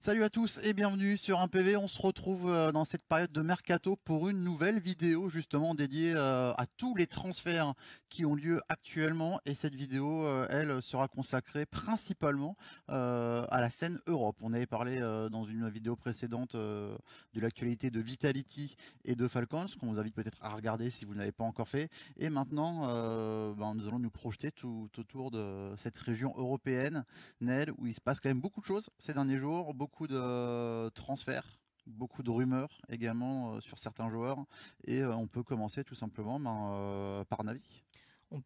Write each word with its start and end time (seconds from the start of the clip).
Salut 0.00 0.22
à 0.22 0.30
tous 0.30 0.60
et 0.62 0.74
bienvenue 0.74 1.16
sur 1.16 1.40
un 1.40 1.48
PV. 1.48 1.76
On 1.76 1.88
se 1.88 2.00
retrouve 2.00 2.48
euh, 2.48 2.70
dans 2.70 2.84
cette 2.84 3.02
période 3.02 3.32
de 3.32 3.42
mercato 3.42 3.96
pour 3.96 4.28
une 4.28 4.44
nouvelle 4.44 4.78
vidéo 4.78 5.28
justement 5.28 5.74
dédiée 5.74 6.12
euh, 6.14 6.52
à 6.52 6.66
tous 6.76 6.94
les 6.94 7.08
transferts 7.08 7.74
qui 8.08 8.24
ont 8.24 8.36
lieu 8.36 8.60
actuellement. 8.68 9.40
Et 9.44 9.56
cette 9.56 9.74
vidéo, 9.74 10.24
euh, 10.24 10.46
elle, 10.50 10.80
sera 10.82 11.08
consacrée 11.08 11.66
principalement 11.66 12.56
à 12.86 13.60
la 13.60 13.70
scène 13.70 13.98
Europe. 14.06 14.36
On 14.40 14.52
avait 14.52 14.66
parlé 14.66 15.00
dans 15.30 15.44
une 15.44 15.68
vidéo 15.68 15.96
précédente 15.96 16.54
de 16.54 16.96
l'actualité 17.34 17.90
de 17.90 18.00
Vitality 18.00 18.76
et 19.04 19.16
de 19.16 19.26
Falcons, 19.26 19.66
qu'on 19.80 19.92
vous 19.92 19.98
invite 19.98 20.14
peut-être 20.14 20.38
à 20.42 20.50
regarder 20.50 20.90
si 20.90 21.04
vous 21.04 21.14
ne 21.14 21.18
l'avez 21.18 21.32
pas 21.32 21.44
encore 21.44 21.68
fait. 21.68 21.90
Et 22.16 22.30
maintenant, 22.30 22.86
ben, 23.54 23.74
nous 23.74 23.88
allons 23.88 23.98
nous 23.98 24.10
projeter 24.10 24.52
tout 24.52 24.88
autour 24.96 25.30
de 25.30 25.72
cette 25.76 25.98
région 25.98 26.32
européenne, 26.36 27.04
Nel, 27.40 27.72
où 27.78 27.86
il 27.86 27.94
se 27.94 28.00
passe 28.00 28.20
quand 28.20 28.30
même 28.30 28.40
beaucoup 28.40 28.60
de 28.60 28.66
choses 28.66 28.90
ces 28.98 29.12
derniers 29.12 29.38
jours 29.38 29.74
de 30.06 30.16
euh, 30.16 30.90
transferts, 30.90 31.60
beaucoup 31.86 32.22
de 32.22 32.30
rumeurs 32.30 32.80
également 32.88 33.54
euh, 33.54 33.60
sur 33.60 33.78
certains 33.78 34.10
joueurs. 34.10 34.44
Et 34.84 35.02
euh, 35.02 35.14
on 35.14 35.26
peut 35.26 35.42
commencer 35.42 35.84
tout 35.84 35.94
simplement 35.94 36.38
ben, 36.40 37.24
par 37.28 37.44
Navi. 37.44 37.62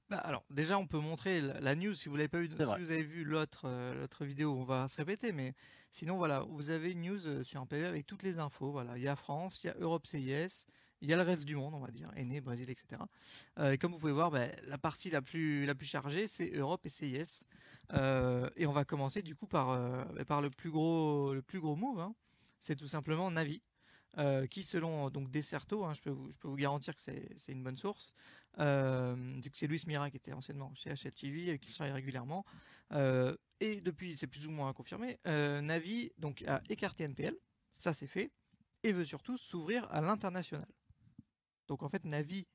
Bah, 0.09 0.19
alors 0.19 0.45
déjà 0.49 0.79
on 0.79 0.87
peut 0.87 1.01
montrer 1.01 1.41
la, 1.41 1.75
news 1.75 1.93
si 1.93 2.09
vous 2.09 2.15
l'avez 2.15 2.29
pas 2.29 2.39
vu, 2.39 2.49
si 2.49 2.55
vous 2.55 2.93
avez 2.93 3.03
vu 3.03 3.25
l'autre 3.25 3.69
l'autre 3.99 4.25
vidéo, 4.25 4.55
on 4.57 4.63
va 4.63 4.87
se 4.87 4.97
répéter, 4.99 5.33
mais 5.33 5.55
sinon 5.91 6.17
voilà, 6.19 6.47
vous 6.49 6.71
avez 6.71 6.93
une 6.93 7.03
news 7.03 7.43
sur 7.43 7.61
un 7.61 7.67
PV 7.67 7.87
avec 7.87 8.07
toutes 8.07 8.23
les 8.23 8.39
infos. 8.39 8.71
Voilà, 8.71 8.97
il 8.97 9.03
y 9.03 9.09
a 9.09 9.17
France, 9.17 9.65
il 9.65 9.67
y 9.67 9.71
a 9.71 9.75
Europe 9.81 10.07
CIS, 10.07 10.67
il 11.01 11.09
y 11.09 11.13
a 11.13 11.17
le 11.17 11.23
reste 11.23 11.45
du 11.45 11.57
monde, 11.57 11.75
on 11.75 11.81
va 11.81 11.91
dire, 11.91 12.13
Aîné, 12.15 12.41
Brésil, 12.41 12.71
etc. 12.71 13.03
et 13.61 13.77
comme 13.77 13.91
vous 13.91 13.99
pouvez 13.99 14.13
voir, 14.13 14.31
bah, 14.31 14.47
la 14.69 14.79
partie 14.79 15.11
la 15.11 15.21
plus 15.21 15.67
la 15.67 15.75
plus 15.75 15.87
chargée, 15.87 16.29
c'est 16.29 16.53
Europe 16.55 16.87
et 16.87 16.89
CIS. 16.89 17.45
Et 17.93 18.67
on 18.67 18.73
va 18.73 18.85
commencer 18.85 19.23
du 19.23 19.35
coup 19.35 19.47
par 19.47 19.69
bah, 20.15 20.25
par 20.25 20.41
le 20.41 20.51
plus 20.51 20.71
gros 20.71 21.35
le 21.35 21.43
plus 21.43 21.61
gros 21.61 21.77
move. 21.77 22.01
Hein. 22.01 22.15
C'est 22.59 22.77
tout 22.77 22.89
simplement 22.89 23.31
Navi. 23.31 23.63
Euh, 24.19 24.47
qui 24.47 24.63
selon 24.63 25.09
donc 25.09 25.31
Deserto, 25.31 25.87
hein, 25.87 25.95
je, 25.95 26.03
peux 26.03 26.11
vous, 26.11 26.31
je 26.31 26.37
peux 26.37 26.47
vous 26.49 26.57
garantir 26.57 26.95
que 26.95 27.01
c'est 27.01 27.33
une 27.49 27.63
bonne 27.63 27.79
source, 27.79 28.13
euh, 28.59 29.15
vu 29.43 29.51
que 29.51 29.57
c'est 29.57 29.67
Luis 29.67 29.83
Mira 29.87 30.11
qui 30.11 30.19
était 30.19 30.35
anciennement 30.35 30.71
chez 30.75 30.91
HLTV 30.91 31.49
et 31.49 31.59
qui 31.59 31.73
travaille 31.73 31.95
régulièrement, 31.95 32.45
euh, 32.93 33.35
et 33.61 33.81
depuis 33.81 34.19
c'est 34.19 34.27
plus 34.27 34.47
ou 34.47 34.51
moins 34.51 34.71
confirmé, 34.75 35.19
euh, 35.27 35.63
Navi 35.63 36.13
donc 36.19 36.43
a 36.47 36.61
écarté 36.69 37.05
NPL, 37.05 37.35
ça 37.73 37.95
c'est 37.95 38.07
fait, 38.07 38.31
et 38.83 38.93
veut 38.93 39.07
surtout 39.07 39.39
s'ouvrir 39.39 39.91
à 39.91 40.03
l'international. 40.03 40.69
Donc 41.67 41.83
en 41.83 41.89
fait 41.89 42.05
Navi 42.05 42.47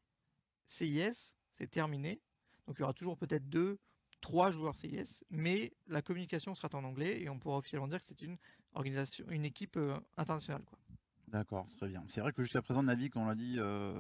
CIS 0.68 1.36
c'est 1.54 1.72
terminé, 1.72 2.22
donc 2.68 2.78
il 2.78 2.82
y 2.82 2.84
aura 2.84 2.94
toujours 2.94 3.18
peut-être 3.18 3.50
deux, 3.50 3.80
trois 4.22 4.52
joueurs 4.52 4.78
CIS, 4.78 5.24
mais 5.30 5.74
la 5.88 6.02
communication 6.02 6.56
sera 6.56 6.70
en 6.74 6.84
anglais 6.84 7.22
et 7.22 7.30
on 7.30 7.40
pourra 7.40 7.58
officiellement 7.58 7.88
dire 7.88 8.00
que 8.00 8.06
c'est 8.06 8.22
une 8.22 8.38
organisation, 8.74 9.26
une 9.30 9.46
équipe 9.46 9.80
internationale 10.18 10.64
quoi. 10.66 10.78
D'accord, 11.28 11.68
très 11.76 11.90
bien. 11.90 12.04
C'est 12.08 12.22
vrai 12.22 12.32
que 12.32 12.42
jusqu'à 12.42 12.62
présent, 12.62 12.84
Navi, 12.84 13.10
comme 13.10 13.24
on 13.24 13.28
l'a 13.28 13.36
dit, 13.36 13.56
euh, 13.58 13.92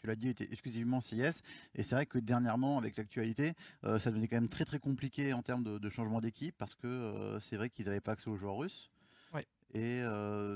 tu 0.00 0.06
l'as 0.06 0.14
dit, 0.14 0.28
était 0.28 0.44
exclusivement 0.52 1.00
CIS. 1.00 1.40
Et 1.74 1.82
c'est 1.82 1.94
vrai 1.94 2.04
que 2.04 2.18
dernièrement, 2.18 2.76
avec 2.76 2.98
l'actualité, 2.98 3.54
euh, 3.84 3.98
ça 3.98 4.10
devenait 4.10 4.28
quand 4.28 4.36
même 4.36 4.50
très 4.50 4.66
très 4.66 4.78
compliqué 4.78 5.32
en 5.32 5.42
termes 5.42 5.64
de, 5.64 5.90
changement 5.90 6.20
d'équipe 6.20 6.54
parce 6.58 6.74
que 6.74 6.86
euh, 6.86 7.40
c'est 7.40 7.56
vrai 7.56 7.70
qu'ils 7.70 7.86
n'avaient 7.86 8.00
pas 8.00 8.12
accès 8.12 8.28
aux 8.28 8.36
joueurs 8.36 8.56
russes. 8.56 8.90
Et 9.74 10.02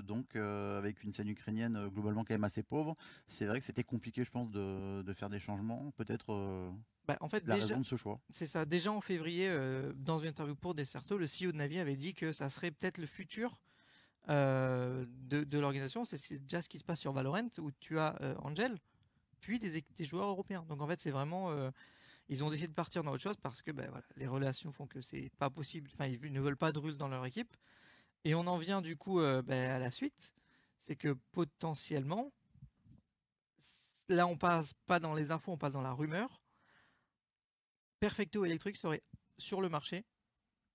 donc, 0.04 0.36
avec 0.36 1.02
une 1.02 1.10
scène 1.10 1.30
ukrainienne 1.30 1.88
globalement 1.88 2.22
quand 2.22 2.34
même 2.34 2.44
assez 2.44 2.62
pauvre, 2.62 2.98
c'est 3.28 3.46
vrai 3.46 3.60
que 3.60 3.64
c'était 3.64 3.82
compliqué, 3.82 4.24
je 4.24 4.30
pense, 4.30 4.50
de, 4.50 5.12
faire 5.14 5.30
des 5.30 5.40
changements. 5.40 5.90
Peut-être. 5.92 6.70
Bah, 7.06 7.16
en 7.20 7.28
fait, 7.28 7.46
la 7.46 7.54
raison 7.54 7.80
de 7.80 7.84
ce 7.84 7.96
choix. 7.96 8.20
C'est 8.30 8.46
ça. 8.46 8.64
Déjà 8.64 8.92
en 8.92 9.00
février, 9.00 9.48
dans 9.94 10.18
une 10.18 10.28
interview 10.28 10.56
pour 10.56 10.74
Deserto, 10.74 11.16
le 11.16 11.26
CEO 11.26 11.52
de 11.52 11.58
Navi 11.58 11.78
avait 11.78 11.96
dit 11.96 12.14
que 12.14 12.32
ça 12.32 12.48
serait 12.48 12.70
peut-être 12.70 12.98
le 12.98 13.06
futur 13.06 13.60
euh, 14.28 15.04
de, 15.08 15.58
l'organisation. 15.58 16.04
C'est 16.04 16.42
déjà 16.42 16.60
ce 16.60 16.68
qui 16.68 16.78
se 16.78 16.84
passe 16.84 17.00
sur 17.00 17.12
Valorant 17.12 17.48
où 17.58 17.70
tu 17.78 17.98
as 17.98 18.16
euh, 18.22 18.34
Angel, 18.38 18.76
puis 19.40 19.58
des, 19.58 19.84
des, 19.94 20.04
joueurs 20.04 20.28
européens. 20.28 20.64
Donc 20.68 20.80
en 20.80 20.86
fait, 20.88 21.00
c'est 21.00 21.12
vraiment 21.12 21.50
euh, 21.50 21.70
ils 22.28 22.42
ont 22.42 22.50
décidé 22.50 22.66
de 22.66 22.74
partir 22.74 23.04
dans 23.04 23.12
autre 23.12 23.22
chose 23.22 23.36
parce 23.40 23.62
que 23.62 23.70
ben, 23.70 23.88
voilà, 23.88 24.04
les 24.16 24.26
relations 24.26 24.72
font 24.72 24.86
que 24.86 25.00
c'est 25.00 25.30
pas 25.38 25.48
possible. 25.48 25.90
Enfin, 25.94 26.06
ils 26.06 26.32
ne 26.32 26.40
veulent 26.40 26.56
pas 26.56 26.72
de 26.72 26.78
Russes 26.80 26.98
dans 26.98 27.08
leur 27.08 27.24
équipe. 27.24 27.56
Et 28.24 28.34
on 28.34 28.46
en 28.48 28.58
vient 28.58 28.82
du 28.82 28.96
coup 28.96 29.20
ben, 29.20 29.70
à 29.70 29.78
la 29.78 29.92
suite, 29.92 30.32
c'est 30.78 30.96
que 30.96 31.16
potentiellement, 31.30 32.32
là 34.08 34.26
on 34.26 34.36
passe 34.36 34.72
pas 34.86 34.98
dans 34.98 35.14
les 35.14 35.30
infos, 35.30 35.52
on 35.52 35.58
passe 35.58 35.74
dans 35.74 35.82
la 35.82 35.92
rumeur. 35.92 36.42
Perfecto 38.00 38.44
Electric 38.44 38.76
serait 38.76 39.02
sur 39.38 39.60
le 39.60 39.68
marché 39.68 40.04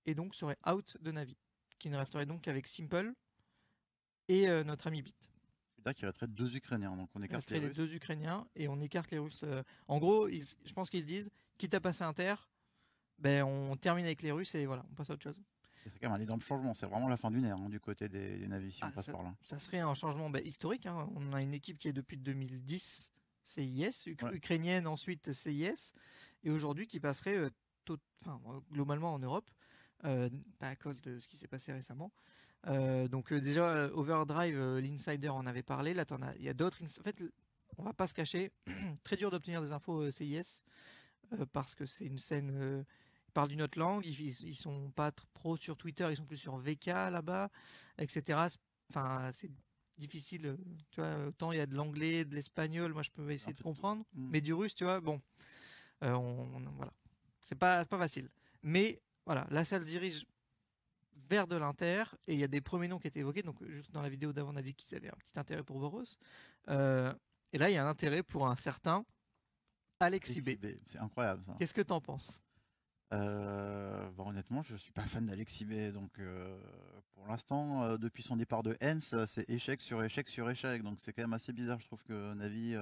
et 0.06 0.14
donc 0.14 0.34
serait 0.34 0.58
out 0.68 0.96
de 1.00 1.12
Navi, 1.12 1.36
qui 1.78 1.88
ne 1.90 1.96
resterait 1.96 2.26
donc 2.26 2.42
qu'avec 2.42 2.66
Simple 2.66 3.12
et 4.28 4.48
euh, 4.48 4.64
notre 4.64 4.86
ami 4.86 5.02
Bit. 5.02 5.16
C'est-à-dire 5.76 5.98
qu'il 5.98 6.06
resterait 6.06 6.28
deux 6.28 6.56
Ukrainiens, 6.56 6.96
donc 6.96 7.10
on 7.14 7.22
écarte 7.22 7.50
les, 7.50 7.60
les 7.60 7.70
deux 7.70 7.92
Ukrainiens 7.94 8.46
et 8.54 8.68
on 8.68 8.80
écarte 8.80 9.10
les 9.10 9.18
Russes. 9.18 9.42
Euh. 9.44 9.62
En 9.88 9.98
gros, 9.98 10.28
je 10.28 10.72
pense 10.72 10.90
qu'ils 10.90 11.02
se 11.02 11.06
disent, 11.06 11.30
quitte 11.58 11.74
à 11.74 11.80
passer 11.80 12.04
Inter, 12.04 12.34
ben 13.18 13.44
on 13.44 13.76
termine 13.76 14.04
avec 14.04 14.22
les 14.22 14.32
Russes 14.32 14.54
et 14.54 14.66
voilà, 14.66 14.84
on 14.90 14.94
passe 14.94 15.10
à 15.10 15.14
autre 15.14 15.24
chose. 15.24 15.42
C'est 15.82 15.90
quand 15.98 16.10
même 16.10 16.20
un 16.20 16.22
énorme 16.22 16.40
changement, 16.40 16.74
c'est 16.74 16.86
vraiment 16.86 17.08
la 17.08 17.16
fin 17.16 17.30
d'une 17.32 17.44
ère 17.44 17.56
hein, 17.56 17.68
du 17.68 17.80
côté 17.80 18.08
des, 18.08 18.38
des 18.38 18.46
navis 18.46 18.70
si 18.70 18.84
on 18.84 18.88
ah, 18.88 18.92
passe 18.92 19.06
ça, 19.06 19.12
par 19.12 19.24
là. 19.24 19.34
Ça 19.42 19.58
serait 19.58 19.80
un 19.80 19.94
changement 19.94 20.30
ben, 20.30 20.44
historique. 20.46 20.86
Hein. 20.86 21.08
On 21.16 21.32
a 21.32 21.42
une 21.42 21.54
équipe 21.54 21.78
qui 21.78 21.88
est 21.88 21.92
depuis 21.92 22.16
2010 22.16 23.12
CIS, 23.42 24.06
ukrainienne 24.06 24.86
ensuite 24.86 25.32
CIS, 25.32 25.92
et 26.42 26.50
aujourd'hui 26.50 26.86
qui 26.86 27.00
passerait 27.00 27.36
euh, 27.36 27.50
globalement 28.72 29.14
en 29.14 29.18
Europe, 29.18 29.50
pas 30.02 30.68
à 30.68 30.76
cause 30.76 31.00
de 31.02 31.18
ce 31.18 31.26
qui 31.28 31.36
s'est 31.36 31.48
passé 31.48 31.72
récemment, 31.72 32.12
euh, 32.68 33.08
donc 33.08 33.32
euh, 33.32 33.40
déjà 33.40 33.68
euh, 33.70 33.90
Overdrive, 33.92 34.78
l'insider 34.78 35.28
en 35.28 35.46
avait 35.46 35.62
parlé. 35.62 35.94
Là, 35.94 36.04
il 36.36 36.44
y 36.44 36.48
a 36.48 36.54
d'autres. 36.54 36.78
En 36.82 37.02
fait, 37.02 37.22
on 37.78 37.82
va 37.82 37.92
pas 37.92 38.06
se 38.06 38.14
cacher. 38.14 38.52
très 39.02 39.16
dur 39.16 39.30
d'obtenir 39.30 39.62
des 39.62 39.72
infos 39.72 40.10
CIS 40.10 40.62
parce 41.52 41.74
que 41.74 41.86
c'est 41.86 42.04
une 42.04 42.18
scène. 42.18 42.84
ils 43.28 43.32
parlent 43.32 43.48
d'une 43.48 43.62
autre 43.62 43.78
langue. 43.78 44.06
Ils, 44.06 44.20
ils, 44.46 44.54
sont 44.54 44.90
pas 44.90 45.12
pro 45.34 45.56
sur 45.56 45.76
Twitter. 45.76 46.06
Ils 46.10 46.16
sont 46.16 46.26
plus 46.26 46.36
sur 46.36 46.56
VK 46.56 46.86
là-bas, 46.86 47.50
etc. 47.98 48.38
Enfin, 48.90 49.30
c'est 49.32 49.50
difficile. 49.96 50.56
Tu 50.90 51.00
vois, 51.00 51.26
autant 51.28 51.52
il 51.52 51.58
y 51.58 51.60
a 51.60 51.66
de 51.66 51.74
l'anglais, 51.74 52.24
de 52.24 52.34
l'espagnol. 52.34 52.92
Moi, 52.92 53.02
je 53.02 53.10
peux 53.10 53.30
essayer 53.30 53.54
de 53.54 53.62
comprendre. 53.62 54.04
Mm. 54.14 54.28
Mais 54.30 54.40
du 54.40 54.52
russe, 54.52 54.74
tu 54.74 54.84
vois, 54.84 55.00
bon, 55.00 55.20
on, 56.02 56.60
voilà, 56.76 56.92
c'est 57.40 57.58
pas, 57.58 57.84
pas 57.84 57.98
facile. 57.98 58.28
Mais 58.62 59.00
voilà, 59.26 59.46
là, 59.50 59.64
ça 59.64 59.80
se 59.80 59.84
dirige 59.84 60.24
vers 61.28 61.46
de 61.46 61.56
l'Inter 61.56 62.04
et 62.26 62.34
il 62.34 62.38
y 62.38 62.44
a 62.44 62.48
des 62.48 62.60
premiers 62.60 62.88
noms 62.88 62.98
qui 62.98 63.06
étaient 63.06 63.20
évoqués. 63.20 63.42
Donc, 63.42 63.64
juste 63.66 63.90
dans 63.90 64.02
la 64.02 64.08
vidéo 64.08 64.32
d'avant, 64.32 64.52
on 64.52 64.56
a 64.56 64.62
dit 64.62 64.74
qu'ils 64.74 64.96
avaient 64.96 65.08
un 65.08 65.16
petit 65.18 65.38
intérêt 65.38 65.62
pour 65.62 65.78
Boros. 65.78 66.04
Euh, 66.68 67.12
et 67.52 67.58
là, 67.58 67.70
il 67.70 67.74
y 67.74 67.76
a 67.76 67.84
un 67.84 67.88
intérêt 67.88 68.22
pour 68.22 68.46
un 68.46 68.56
certain 68.56 69.04
Alexis 70.00 70.40
B. 70.40 70.50
C'est 70.86 70.98
incroyable 70.98 71.44
ça. 71.44 71.56
Qu'est-ce 71.58 71.74
que 71.74 71.82
tu 71.82 71.92
en 71.92 72.00
penses? 72.00 72.40
Euh, 73.12 74.10
honnêtement, 74.18 74.62
je 74.62 74.74
suis 74.74 74.92
pas 74.92 75.02
fan 75.02 75.26
d'Alexis 75.26 75.64
B. 75.64 75.92
Donc, 75.92 76.18
euh, 76.18 76.58
pour 77.14 77.28
l'instant, 77.28 77.96
depuis 77.98 78.22
son 78.22 78.36
départ 78.36 78.62
de 78.62 78.76
Hens, 78.82 79.14
c'est 79.26 79.48
échec 79.48 79.80
sur 79.80 80.02
échec 80.02 80.26
sur 80.28 80.50
échec. 80.50 80.82
Donc, 80.82 80.98
c'est 80.98 81.12
quand 81.12 81.22
même 81.22 81.34
assez 81.34 81.52
bizarre. 81.52 81.78
Je 81.78 81.86
trouve 81.86 82.02
que 82.02 82.34
Navi 82.34 82.74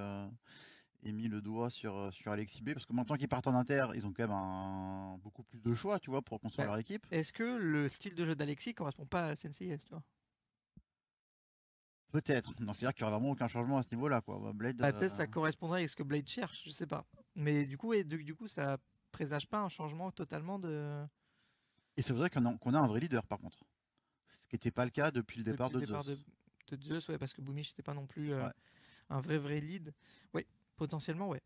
et 1.03 1.11
mis 1.11 1.27
le 1.27 1.41
doigt 1.41 1.69
sur, 1.69 1.95
euh, 1.95 2.11
sur 2.11 2.31
Alexis 2.31 2.61
B 2.61 2.73
parce 2.73 2.85
que 2.85 2.93
maintenant 2.93 3.15
qu'ils 3.15 3.27
partent 3.27 3.47
en 3.47 3.55
inter, 3.55 3.87
ils 3.95 4.05
ont 4.05 4.13
quand 4.13 4.23
même 4.23 4.31
un, 4.31 5.17
beaucoup 5.23 5.43
plus 5.43 5.59
de 5.59 5.73
choix, 5.73 5.99
tu 5.99 6.09
vois, 6.09 6.21
pour 6.21 6.39
construire 6.39 6.67
leur 6.67 6.77
équipe. 6.77 7.05
Est-ce 7.11 7.33
que 7.33 7.43
le 7.43 7.89
style 7.89 8.15
de 8.15 8.25
jeu 8.25 8.35
d'Alexis 8.35 8.73
correspond 8.73 9.05
pas 9.05 9.25
à 9.25 9.27
la 9.29 9.35
CNCIS, 9.35 9.79
tu 9.79 9.89
vois? 9.91 10.03
Peut-être. 12.11 12.53
Non, 12.59 12.73
c'est-à-dire 12.73 12.93
qu'il 12.93 13.03
n'y 13.05 13.09
aura 13.09 13.17
vraiment 13.17 13.31
aucun 13.31 13.47
changement 13.47 13.77
à 13.77 13.83
ce 13.83 13.87
niveau-là, 13.91 14.21
quoi. 14.21 14.37
Bah, 14.37 14.51
Blade. 14.53 14.75
Bah, 14.77 14.91
peut-être 14.91 15.15
ça 15.15 15.23
euh, 15.23 15.27
correspondrait 15.27 15.79
avec 15.79 15.89
ce 15.89 15.95
que 15.95 16.03
Blade 16.03 16.27
cherche, 16.27 16.63
je 16.65 16.69
sais 16.69 16.87
pas. 16.87 17.05
Mais 17.35 17.65
du 17.65 17.77
coup, 17.77 17.93
et 17.93 18.03
du, 18.03 18.35
coup, 18.35 18.47
ça 18.47 18.77
présage 19.11 19.47
pas 19.47 19.59
un 19.59 19.69
changement 19.69 20.11
totalement 20.11 20.59
de. 20.59 21.03
Et 21.95 22.01
ça 22.01 22.13
voudrait 22.13 22.29
qu'on 22.29 22.45
a, 22.45 22.79
un 22.79 22.87
vrai 22.87 22.99
leader, 22.99 23.25
par 23.25 23.39
contre. 23.39 23.63
Ce 24.41 24.47
qui 24.47 24.55
n'était 24.55 24.71
pas 24.71 24.83
le 24.83 24.91
cas 24.91 25.11
depuis 25.11 25.37
le 25.37 25.45
départ 25.45 25.69
de 25.69 25.85
Zeus. 25.85 26.05
De, 26.67 26.75
de 26.75 26.83
Zeus, 26.83 27.07
ouais, 27.07 27.17
parce 27.17 27.33
que 27.33 27.41
Boomish 27.41 27.69
n'était 27.69 27.83
pas 27.83 27.93
non 27.93 28.07
plus 28.07 28.33
euh, 28.33 28.49
un 29.09 29.21
vrai 29.21 29.37
vrai 29.37 29.61
lead. 29.61 29.93
Oui, 30.33 30.45
Potentiellement, 30.81 31.29
ouais. 31.29 31.43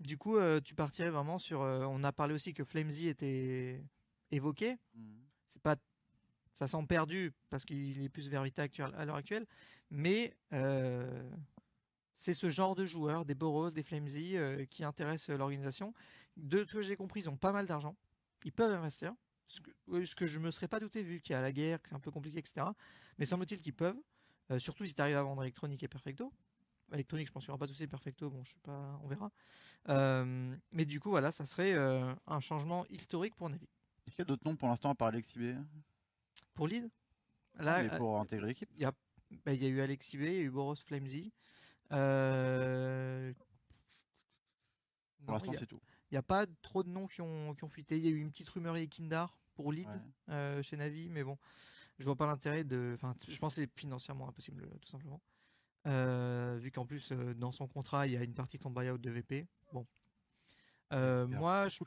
Du 0.00 0.16
coup, 0.16 0.38
euh, 0.38 0.58
tu 0.58 0.74
partirais 0.74 1.10
vraiment 1.10 1.36
sur. 1.36 1.60
Euh, 1.60 1.84
on 1.84 2.02
a 2.04 2.10
parlé 2.10 2.32
aussi 2.32 2.54
que 2.54 2.64
Flamesy 2.64 3.06
était 3.06 3.84
évoqué. 4.30 4.78
Mhm. 4.94 5.20
C'est 5.46 5.60
pas. 5.60 5.76
Ça 6.54 6.66
semble 6.66 6.88
perdu 6.88 7.34
parce 7.50 7.66
qu'il 7.66 8.02
est 8.02 8.08
plus 8.08 8.30
vers 8.30 8.42
Vita 8.42 8.62
à 8.62 9.04
l'heure 9.04 9.16
actuelle. 9.16 9.46
Mais 9.90 10.34
euh, 10.54 11.30
c'est 12.14 12.32
ce 12.32 12.48
genre 12.48 12.74
de 12.74 12.86
joueurs, 12.86 13.26
des 13.26 13.34
Boros, 13.34 13.68
des 13.72 13.82
Flamesy, 13.82 14.36
qui 14.70 14.84
intéressent 14.84 15.36
l'organisation. 15.36 15.92
De 16.38 16.64
ce 16.64 16.72
que 16.72 16.80
j'ai 16.80 16.96
compris, 16.96 17.20
ils 17.20 17.28
ont 17.28 17.36
pas 17.36 17.52
mal 17.52 17.66
d'argent. 17.66 17.94
Ils 18.46 18.52
peuvent 18.52 18.72
investir. 18.72 19.12
Ce 19.48 19.60
que, 19.60 19.70
ce 20.02 20.14
que 20.14 20.24
je 20.24 20.38
me 20.38 20.50
serais 20.50 20.68
pas 20.68 20.80
douté 20.80 21.02
vu 21.02 21.20
qu'il 21.20 21.34
y 21.34 21.36
a 21.36 21.42
la 21.42 21.52
guerre, 21.52 21.82
que 21.82 21.90
c'est 21.90 21.94
un 21.94 22.00
peu 22.00 22.10
compliqué, 22.10 22.38
etc. 22.38 22.68
Mais 23.18 23.26
semble-t-il 23.26 23.60
qu'ils 23.60 23.74
peuvent. 23.74 24.00
surtout 24.56 24.86
si 24.86 24.94
tu 24.94 25.02
arrives 25.02 25.18
à 25.18 25.22
vendre 25.22 25.42
électronique 25.42 25.82
et 25.82 25.88
perfecto 25.88 26.32
électronique, 26.92 27.26
je 27.26 27.32
pense 27.32 27.44
qu'il 27.44 27.50
n'y 27.50 27.54
aura 27.54 27.58
pas 27.58 27.66
de 27.66 27.72
souci 27.72 27.86
perfecto, 27.86 28.30
bon, 28.30 28.42
je 28.42 28.52
sais 28.52 28.60
pas, 28.62 28.98
on 29.02 29.08
verra. 29.08 29.30
Euh, 29.88 30.56
mais 30.72 30.84
du 30.84 31.00
coup, 31.00 31.10
voilà, 31.10 31.32
ça 31.32 31.46
serait 31.46 31.72
euh, 31.74 32.14
un 32.26 32.40
changement 32.40 32.86
historique 32.88 33.34
pour 33.34 33.48
Navi. 33.48 33.68
Est-ce 34.06 34.16
qu'il 34.16 34.22
y 34.22 34.22
a 34.22 34.26
d'autres 34.26 34.48
noms 34.48 34.56
pour 34.56 34.68
l'instant 34.68 34.90
à 34.90 34.94
part 34.94 35.08
Alexis 35.08 35.54
Pour 36.54 36.68
lead 36.68 36.88
Là, 37.58 37.88
pour 37.96 38.18
intégrer 38.18 38.48
l'équipe. 38.48 38.70
Il 38.74 38.82
y 38.82 38.84
a, 38.84 38.92
bah, 39.44 39.52
il 39.52 39.62
y 39.62 39.66
a 39.66 39.68
eu 39.68 39.80
Alexis 39.80 40.16
B, 40.16 40.22
il 40.22 40.32
y 40.32 40.36
a 40.38 40.40
eu 40.40 40.50
Boros 40.50 40.74
Flamesy. 40.74 41.32
Euh... 41.92 43.32
Pour 45.24 45.34
l'instant, 45.34 45.52
c'est 45.52 45.66
tout. 45.66 45.80
Il 46.10 46.14
n'y 46.14 46.18
a 46.18 46.22
pas 46.22 46.46
trop 46.62 46.82
de 46.82 46.88
noms 46.88 47.06
qui 47.06 47.20
ont, 47.20 47.54
qui 47.54 47.64
ont 47.64 47.68
fuité. 47.68 47.96
Il 47.96 48.04
y 48.04 48.08
a 48.08 48.10
eu 48.10 48.18
une 48.18 48.30
petite 48.30 48.48
rumeur 48.48 48.76
Kindar 48.90 49.38
pour 49.54 49.72
lead 49.72 49.88
chez 50.62 50.76
Navi, 50.76 51.08
mais 51.08 51.22
bon, 51.22 51.38
je 51.98 52.04
vois 52.04 52.16
pas 52.16 52.26
l'intérêt 52.26 52.64
de. 52.64 52.92
Enfin, 52.94 53.14
je 53.28 53.38
pense 53.38 53.54
que 53.54 53.62
c'est 53.62 53.78
financièrement 53.78 54.28
impossible, 54.28 54.68
tout 54.80 54.88
simplement. 54.88 55.20
Euh, 55.86 56.58
vu 56.60 56.70
qu'en 56.70 56.86
plus, 56.86 57.10
euh, 57.10 57.34
dans 57.34 57.50
son 57.50 57.66
contrat, 57.66 58.06
il 58.06 58.12
y 58.12 58.16
a 58.16 58.22
une 58.22 58.34
partie 58.34 58.56
de 58.56 58.62
son 58.62 58.70
buyout 58.70 58.98
de 58.98 59.10
VP. 59.10 59.48
Bon. 59.72 59.86
Euh, 60.92 61.26
moi, 61.26 61.68
je... 61.68 61.78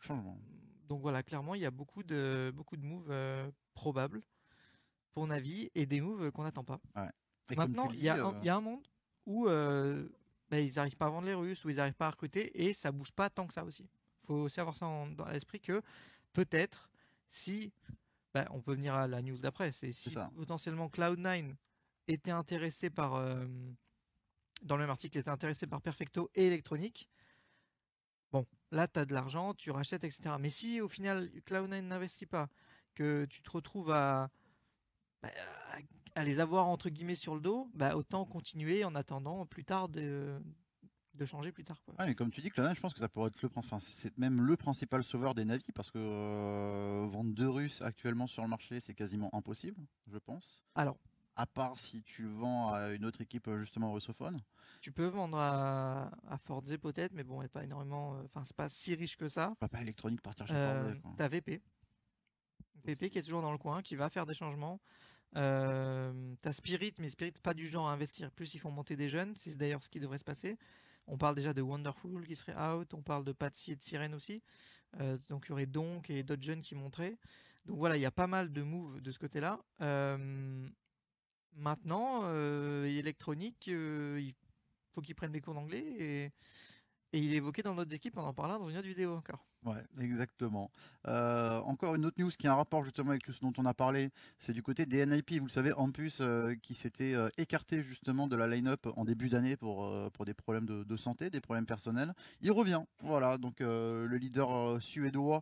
donc 0.87 1.01
voilà, 1.01 1.23
clairement, 1.23 1.55
il 1.55 1.61
y 1.61 1.65
a 1.65 1.71
beaucoup 1.71 2.03
de, 2.03 2.51
beaucoup 2.53 2.75
de 2.75 2.83
moves 2.83 3.13
probables 3.73 4.21
pour 5.11 5.27
Navi 5.27 5.69
et 5.75 5.85
des 5.85 6.01
moves 6.01 6.31
qu'on 6.31 6.43
n'attend 6.43 6.63
pas. 6.63 6.81
Maintenant, 7.55 7.89
il 7.91 8.01
y, 8.01 8.09
a 8.09 8.25
un, 8.25 8.41
y 8.41 8.49
a 8.49 8.55
un 8.55 8.61
monde 8.61 8.85
où 9.25 9.45
bah, 9.45 10.59
ils 10.59 10.73
n'arrivent 10.75 10.97
pas 10.97 11.05
à 11.05 11.09
vendre 11.09 11.27
les 11.27 11.33
Russes, 11.33 11.63
où 11.63 11.69
ils 11.69 11.77
n'arrivent 11.77 11.93
pas 11.93 12.07
à 12.07 12.11
recruter 12.11 12.65
et 12.67 12.73
ça 12.73 12.91
bouge 12.91 13.11
pas 13.11 13.29
tant 13.29 13.47
que 13.47 13.53
ça 13.53 13.63
aussi. 13.63 13.83
Il 13.83 14.25
faut 14.25 14.35
aussi 14.35 14.59
avoir 14.59 14.75
ça 14.75 14.87
dans 15.15 15.27
l'esprit 15.27 15.59
que 15.59 15.81
peut-être 16.33 16.89
si 17.27 17.71
bah, 18.33 18.47
on 18.49 18.61
peut 18.61 18.73
venir 18.73 18.95
à 18.95 19.07
la 19.07 19.21
news 19.21 19.37
d'après, 19.37 19.71
c'est 19.71 19.93
si 19.93 20.15
potentiellement 20.35 20.87
Cloud9 20.87 21.55
était 22.07 22.31
intéressé 22.31 22.89
par 22.89 23.23
dans 24.63 24.75
le 24.75 24.83
même 24.83 24.89
article, 24.89 25.17
était 25.17 25.29
intéressé 25.29 25.67
par 25.67 25.81
Perfecto 25.81 26.29
et 26.35 26.47
électronique. 26.47 27.09
Bon, 28.31 28.45
là, 28.71 28.87
tu 28.87 28.99
as 28.99 29.05
de 29.05 29.13
l'argent, 29.13 29.53
tu 29.53 29.71
rachètes, 29.71 30.03
etc. 30.03 30.35
Mais 30.39 30.49
si 30.49 30.81
au 30.81 30.87
final, 30.87 31.29
Cloud9 31.45 31.81
n'investit 31.81 32.25
pas, 32.25 32.49
que 32.95 33.25
tu 33.25 33.41
te 33.41 33.51
retrouves 33.51 33.91
à, 33.91 34.29
bah, 35.21 35.29
à 36.15 36.23
les 36.23 36.39
avoir 36.39 36.67
entre 36.67 36.89
guillemets 36.89 37.15
sur 37.15 37.35
le 37.35 37.41
dos, 37.41 37.69
bah, 37.73 37.95
autant 37.95 38.25
continuer 38.25 38.83
en 38.85 38.95
attendant 38.95 39.45
plus 39.45 39.65
tard 39.65 39.89
de, 39.89 40.41
de 41.13 41.25
changer 41.25 41.51
plus 41.51 41.63
tard. 41.63 41.81
Quoi. 41.83 41.93
mais 42.05 42.15
comme 42.15 42.31
tu 42.31 42.41
dis, 42.41 42.49
Cloud9, 42.49 42.75
je 42.75 42.81
pense 42.81 42.93
que 42.93 42.99
ça 42.99 43.09
pourrait 43.09 43.27
être 43.27 43.41
le, 43.41 43.49
enfin, 43.55 43.79
c'est 43.79 44.17
même 44.17 44.41
le 44.41 44.57
principal 44.57 45.03
sauveur 45.03 45.35
des 45.35 45.45
navis 45.45 45.71
parce 45.73 45.91
que 45.91 45.99
euh, 45.99 47.07
vendre 47.09 47.33
deux 47.33 47.49
Russes 47.49 47.81
actuellement 47.81 48.27
sur 48.27 48.43
le 48.43 48.49
marché, 48.49 48.79
c'est 48.79 48.93
quasiment 48.93 49.33
impossible, 49.35 49.79
je 50.07 50.17
pense. 50.17 50.63
Alors, 50.75 50.97
à 51.35 51.45
part 51.45 51.77
si 51.77 52.01
tu 52.03 52.27
vends 52.27 52.69
à 52.69 52.91
une 52.91 53.05
autre 53.05 53.21
équipe 53.21 53.49
justement 53.59 53.91
russophone. 53.91 54.39
Tu 54.81 54.91
peux 54.91 55.07
vendre 55.07 55.37
à, 55.37 56.11
à 56.29 56.37
Forze 56.37 56.77
peut-être, 56.77 57.13
mais 57.13 57.23
bon, 57.23 57.45
pas 57.47 57.63
énormément. 57.63 58.15
Euh, 58.15 58.23
enfin, 58.25 58.43
c'est 58.45 58.55
pas 58.55 58.69
si 58.69 58.95
riche 58.95 59.17
que 59.17 59.27
ça. 59.27 59.55
Pas, 59.59 59.67
pas 59.67 59.81
électronique 59.81 60.21
partir 60.21 60.47
chez 60.47 60.53
euh, 60.55 60.93
T'as 61.17 61.27
VP. 61.27 61.61
VP 62.85 63.09
qui 63.09 63.17
est 63.17 63.23
toujours 63.23 63.41
dans 63.41 63.51
le 63.51 63.57
coin, 63.57 63.81
qui 63.81 63.95
va 63.95 64.09
faire 64.09 64.25
des 64.25 64.33
changements. 64.33 64.79
Euh, 65.35 66.35
t'as 66.41 66.53
Spirit, 66.53 66.93
mais 66.99 67.09
Spirit 67.09 67.33
pas 67.43 67.53
du 67.53 67.67
genre 67.67 67.87
à 67.89 67.93
investir. 67.93 68.31
Plus 68.31 68.53
ils 68.53 68.59
font 68.59 68.71
monter 68.71 68.95
des 68.95 69.09
jeunes, 69.09 69.35
c'est 69.35 69.57
d'ailleurs 69.57 69.83
ce 69.83 69.89
qui 69.89 69.99
devrait 69.99 70.17
se 70.17 70.23
passer. 70.23 70.57
On 71.07 71.17
parle 71.17 71.35
déjà 71.35 71.53
de 71.53 71.61
Wonderful 71.61 72.25
qui 72.25 72.35
serait 72.35 72.55
out, 72.55 72.93
on 72.93 73.01
parle 73.01 73.25
de 73.25 73.31
Patsy 73.31 73.73
et 73.73 73.75
de 73.75 73.83
Sirène 73.83 74.15
aussi. 74.15 74.41
Euh, 74.99 75.17
donc 75.29 75.45
il 75.47 75.49
y 75.49 75.51
aurait 75.51 75.65
donc 75.65 76.09
et 76.09 76.23
d'autres 76.23 76.41
jeunes 76.41 76.61
qui 76.61 76.75
montraient. 76.75 77.17
Donc 77.65 77.77
voilà, 77.77 77.97
il 77.97 78.01
y 78.01 78.05
a 78.05 78.11
pas 78.11 78.27
mal 78.27 78.53
de 78.53 78.61
moves 78.61 79.01
de 79.01 79.11
ce 79.11 79.19
côté-là. 79.19 79.59
Maintenant, 81.55 82.21
euh, 82.25 82.85
électronique, 82.85 83.69
euh, 83.69 84.19
il 84.21 84.35
faut 84.93 85.01
qu'ils 85.01 85.15
prennent 85.15 85.31
des 85.31 85.41
cours 85.41 85.53
d'anglais 85.53 85.83
et, 85.99 86.25
et 87.13 87.19
il 87.19 87.33
est 87.33 87.37
évoqué 87.37 87.63
dans 87.63 87.75
notre 87.75 87.93
équipe, 87.93 88.17
on 88.17 88.23
en 88.23 88.33
parlera 88.33 88.59
dans 88.59 88.69
une 88.69 88.77
autre 88.77 88.87
vidéo 88.87 89.15
encore. 89.15 89.45
Ouais, 89.65 89.83
exactement. 89.99 90.69
Euh, 91.07 91.59
encore 91.61 91.95
une 91.95 92.05
autre 92.05 92.21
news 92.21 92.29
qui 92.29 92.47
a 92.47 92.53
un 92.53 92.55
rapport 92.55 92.83
justement 92.83 93.09
avec 93.09 93.23
tout 93.23 93.33
ce 93.33 93.41
dont 93.41 93.53
on 93.57 93.65
a 93.65 93.73
parlé, 93.73 94.11
c'est 94.37 94.53
du 94.53 94.61
côté 94.61 94.85
des 94.85 95.03
NIP, 95.07 95.39
vous 95.39 95.45
le 95.45 95.51
savez, 95.51 95.73
en 95.73 95.91
plus, 95.91 96.21
qui 96.61 96.75
s'était 96.75 97.15
écarté 97.37 97.81
justement 97.81 98.27
de 98.27 98.35
la 98.35 98.47
line-up 98.47 98.87
en 98.95 99.05
début 99.05 99.27
d'année 99.27 99.57
pour, 99.57 99.91
pour 100.11 100.25
des 100.25 100.35
problèmes 100.35 100.67
de, 100.67 100.97
santé, 100.97 101.31
des 101.31 101.41
problèmes 101.41 101.65
personnels. 101.65 102.13
Il 102.41 102.51
revient, 102.51 102.81
voilà, 103.01 103.39
donc 103.39 103.59
le 103.59 104.17
leader 104.17 104.81
suédois 104.83 105.41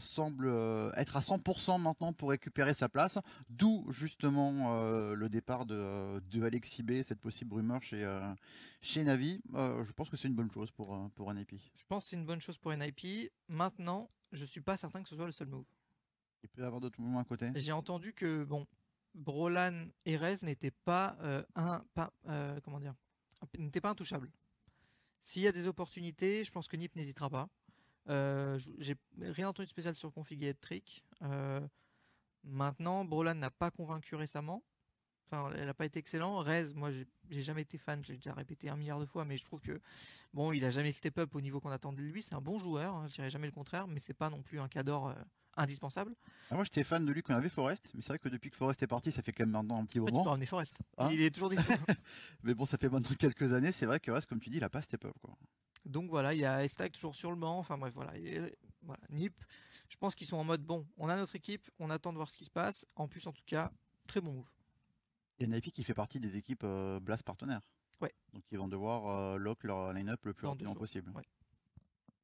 semble 0.00 0.48
être 0.96 1.16
à 1.18 1.20
100% 1.20 1.80
maintenant 1.80 2.14
pour 2.14 2.30
récupérer 2.30 2.72
sa 2.72 2.88
place, 2.88 3.18
d'où 3.50 3.84
justement 3.90 4.82
le 5.14 5.28
départ 5.28 5.66
de, 5.66 6.20
de 6.30 6.42
Alexis 6.42 6.82
B, 6.82 7.02
cette 7.02 7.20
possible 7.20 7.54
rumeur 7.54 7.82
chez, 7.82 8.06
chez 8.80 9.04
Navi. 9.04 9.42
je 9.54 9.92
pense 9.92 10.08
que 10.08 10.16
c'est 10.16 10.28
une 10.28 10.34
bonne 10.34 10.50
chose 10.50 10.70
pour, 10.70 11.10
pour 11.14 11.32
NIP. 11.34 11.54
Je 11.74 11.84
pense 11.86 12.04
que 12.04 12.10
c'est 12.10 12.16
une 12.16 12.26
bonne 12.26 12.40
chose 12.40 12.58
pour 12.58 12.74
NIP. 12.74 13.30
Maintenant, 13.48 14.10
je 14.32 14.44
suis 14.44 14.60
pas 14.60 14.76
certain 14.76 15.02
que 15.02 15.08
ce 15.08 15.16
soit 15.16 15.26
le 15.26 15.32
seul 15.32 15.48
move. 15.48 15.66
Il 16.42 16.48
peut 16.48 16.62
y 16.62 16.64
avoir 16.64 16.80
d'autres 16.80 17.00
mouvements 17.00 17.20
à 17.20 17.24
côté. 17.24 17.50
J'ai 17.54 17.72
entendu 17.72 18.12
que 18.12 18.44
bon, 18.44 18.66
Brolan 19.14 19.88
et 20.04 20.16
Rez 20.16 20.38
n'étaient 20.42 20.70
pas 20.70 21.16
euh, 21.20 21.42
un, 21.54 21.84
pas, 21.94 22.12
euh, 22.28 22.60
comment 22.64 22.80
dire, 22.80 22.94
n'étaient 23.58 23.80
pas 23.80 23.90
intouchables. 23.90 24.30
S'il 25.20 25.42
y 25.42 25.46
a 25.46 25.52
des 25.52 25.66
opportunités, 25.66 26.44
je 26.44 26.50
pense 26.50 26.66
que 26.66 26.76
Nip 26.76 26.96
n'hésitera 26.96 27.30
pas. 27.30 27.48
Euh, 28.08 28.58
j'ai 28.78 28.96
rien 29.20 29.48
entendu 29.48 29.66
de 29.66 29.70
spécial 29.70 29.94
sur 29.94 30.12
Config 30.12 30.42
et 30.42 30.54
Trick. 30.54 31.04
maintenant, 32.42 33.04
Brolan 33.04 33.34
n'a 33.34 33.50
pas 33.50 33.70
convaincu 33.70 34.16
récemment. 34.16 34.64
Enfin, 35.26 35.50
elle 35.56 35.66
n'a 35.66 35.74
pas 35.74 35.86
été 35.86 35.98
excellente. 35.98 36.44
Rez, 36.44 36.74
moi, 36.74 36.90
j'ai 37.30 37.42
jamais 37.42 37.62
été 37.62 37.78
fan. 37.78 38.02
J'ai 38.04 38.14
déjà 38.16 38.34
répété 38.34 38.68
un 38.68 38.76
milliard 38.76 39.00
de 39.00 39.06
fois, 39.06 39.24
mais 39.24 39.36
je 39.36 39.44
trouve 39.44 39.60
que 39.60 39.80
bon, 40.34 40.52
il 40.52 40.64
a 40.64 40.70
jamais 40.70 40.90
step 40.90 41.18
up 41.18 41.34
au 41.34 41.40
niveau 41.40 41.60
qu'on 41.60 41.70
attendait 41.70 42.02
de 42.02 42.08
lui. 42.08 42.22
C'est 42.22 42.34
un 42.34 42.40
bon 42.40 42.58
joueur. 42.58 42.94
Hein, 42.94 43.06
je 43.08 43.14
dirais 43.14 43.30
jamais 43.30 43.46
le 43.46 43.52
contraire, 43.52 43.86
mais 43.86 43.98
c'est 43.98 44.14
pas 44.14 44.30
non 44.30 44.42
plus 44.42 44.60
un 44.60 44.68
cador 44.68 45.08
euh, 45.08 45.14
indispensable. 45.56 46.14
Ah, 46.50 46.56
moi, 46.56 46.64
j'étais 46.64 46.84
fan 46.84 47.04
de 47.04 47.12
lui 47.12 47.22
quand 47.22 47.34
il 47.34 47.36
avait 47.36 47.48
Forest, 47.48 47.90
mais 47.94 48.02
c'est 48.02 48.08
vrai 48.08 48.18
que 48.18 48.28
depuis 48.28 48.50
que 48.50 48.56
Forest 48.56 48.82
est 48.82 48.86
parti, 48.86 49.10
ça 49.10 49.22
fait 49.22 49.32
quand 49.32 49.44
même 49.44 49.52
maintenant 49.52 49.80
un 49.80 49.84
petit 49.86 50.00
moment. 50.00 50.18
tu 50.18 50.22
peux 50.22 50.28
ramener 50.28 50.46
Forest. 50.46 50.78
Hein 50.98 51.10
il 51.12 51.22
est 51.22 51.30
toujours 51.30 51.50
disponible. 51.50 51.84
mais 52.42 52.54
bon, 52.54 52.66
ça 52.66 52.76
fait 52.76 52.88
maintenant 52.88 53.14
quelques 53.18 53.52
années. 53.52 53.72
C'est 53.72 53.86
vrai 53.86 54.00
que 54.00 54.10
Rez, 54.10 54.20
comme 54.28 54.40
tu 54.40 54.50
dis, 54.50 54.58
il 54.58 54.64
a 54.64 54.70
pas 54.70 54.82
step 54.82 55.04
up. 55.04 55.14
Quoi. 55.22 55.34
Donc 55.84 56.10
voilà, 56.10 56.34
il 56.34 56.40
y 56.40 56.44
a 56.44 56.64
Estac 56.64 56.92
toujours 56.92 57.14
sur 57.14 57.30
le 57.30 57.36
banc. 57.36 57.58
Enfin 57.58 57.78
bref, 57.78 57.92
voilà. 57.94 58.12
voilà. 58.82 59.02
Nip, 59.10 59.34
je 59.88 59.96
pense 59.96 60.14
qu'ils 60.14 60.26
sont 60.26 60.36
en 60.36 60.44
mode 60.44 60.62
bon, 60.62 60.86
on 60.96 61.08
a 61.08 61.16
notre 61.16 61.34
équipe, 61.36 61.70
on 61.78 61.90
attend 61.90 62.12
de 62.12 62.16
voir 62.16 62.30
ce 62.30 62.36
qui 62.36 62.44
se 62.44 62.50
passe. 62.50 62.86
En 62.96 63.08
plus, 63.08 63.26
en 63.26 63.32
tout 63.32 63.42
cas, 63.46 63.70
très 64.06 64.20
bon 64.20 64.32
move. 64.32 64.50
Il 65.38 65.48
y 65.48 65.52
a 65.52 65.54
NIP 65.54 65.72
qui 65.72 65.84
fait 65.84 65.94
partie 65.94 66.20
des 66.20 66.36
équipes 66.36 66.64
euh, 66.64 67.00
Blast 67.00 67.22
partenaires. 67.24 67.62
Ouais. 68.00 68.12
Donc 68.32 68.42
ils 68.50 68.58
vont 68.58 68.68
devoir 68.68 69.06
euh, 69.06 69.36
lock 69.38 69.64
leur 69.64 69.92
line-up 69.92 70.20
le 70.24 70.34
plus 70.34 70.46
rapidement 70.46 70.74
possible. 70.74 71.10
Ouais. 71.14 71.22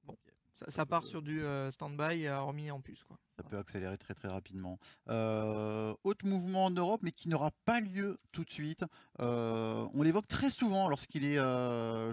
Bon, 0.04 0.16
ça, 0.54 0.86
part 0.86 1.04
sur 1.04 1.22
du 1.22 1.42
euh, 1.42 1.70
stand-by 1.70 2.28
hormis 2.28 2.70
en 2.70 2.80
plus. 2.80 3.04
Quoi. 3.04 3.18
Ça 3.36 3.44
peut 3.44 3.58
accélérer 3.58 3.96
très 3.96 4.14
très 4.14 4.28
rapidement. 4.28 4.78
autre 5.06 6.26
mouvement 6.26 6.66
en 6.66 6.70
Europe, 6.70 7.00
mais 7.02 7.12
qui 7.12 7.28
n'aura 7.28 7.50
pas 7.64 7.80
lieu 7.80 8.18
tout 8.32 8.44
de 8.44 8.50
suite. 8.50 8.84
on 9.18 10.02
l'évoque 10.02 10.26
très 10.26 10.50
souvent 10.50 10.88
lorsqu'il 10.88 11.24
est 11.24 11.38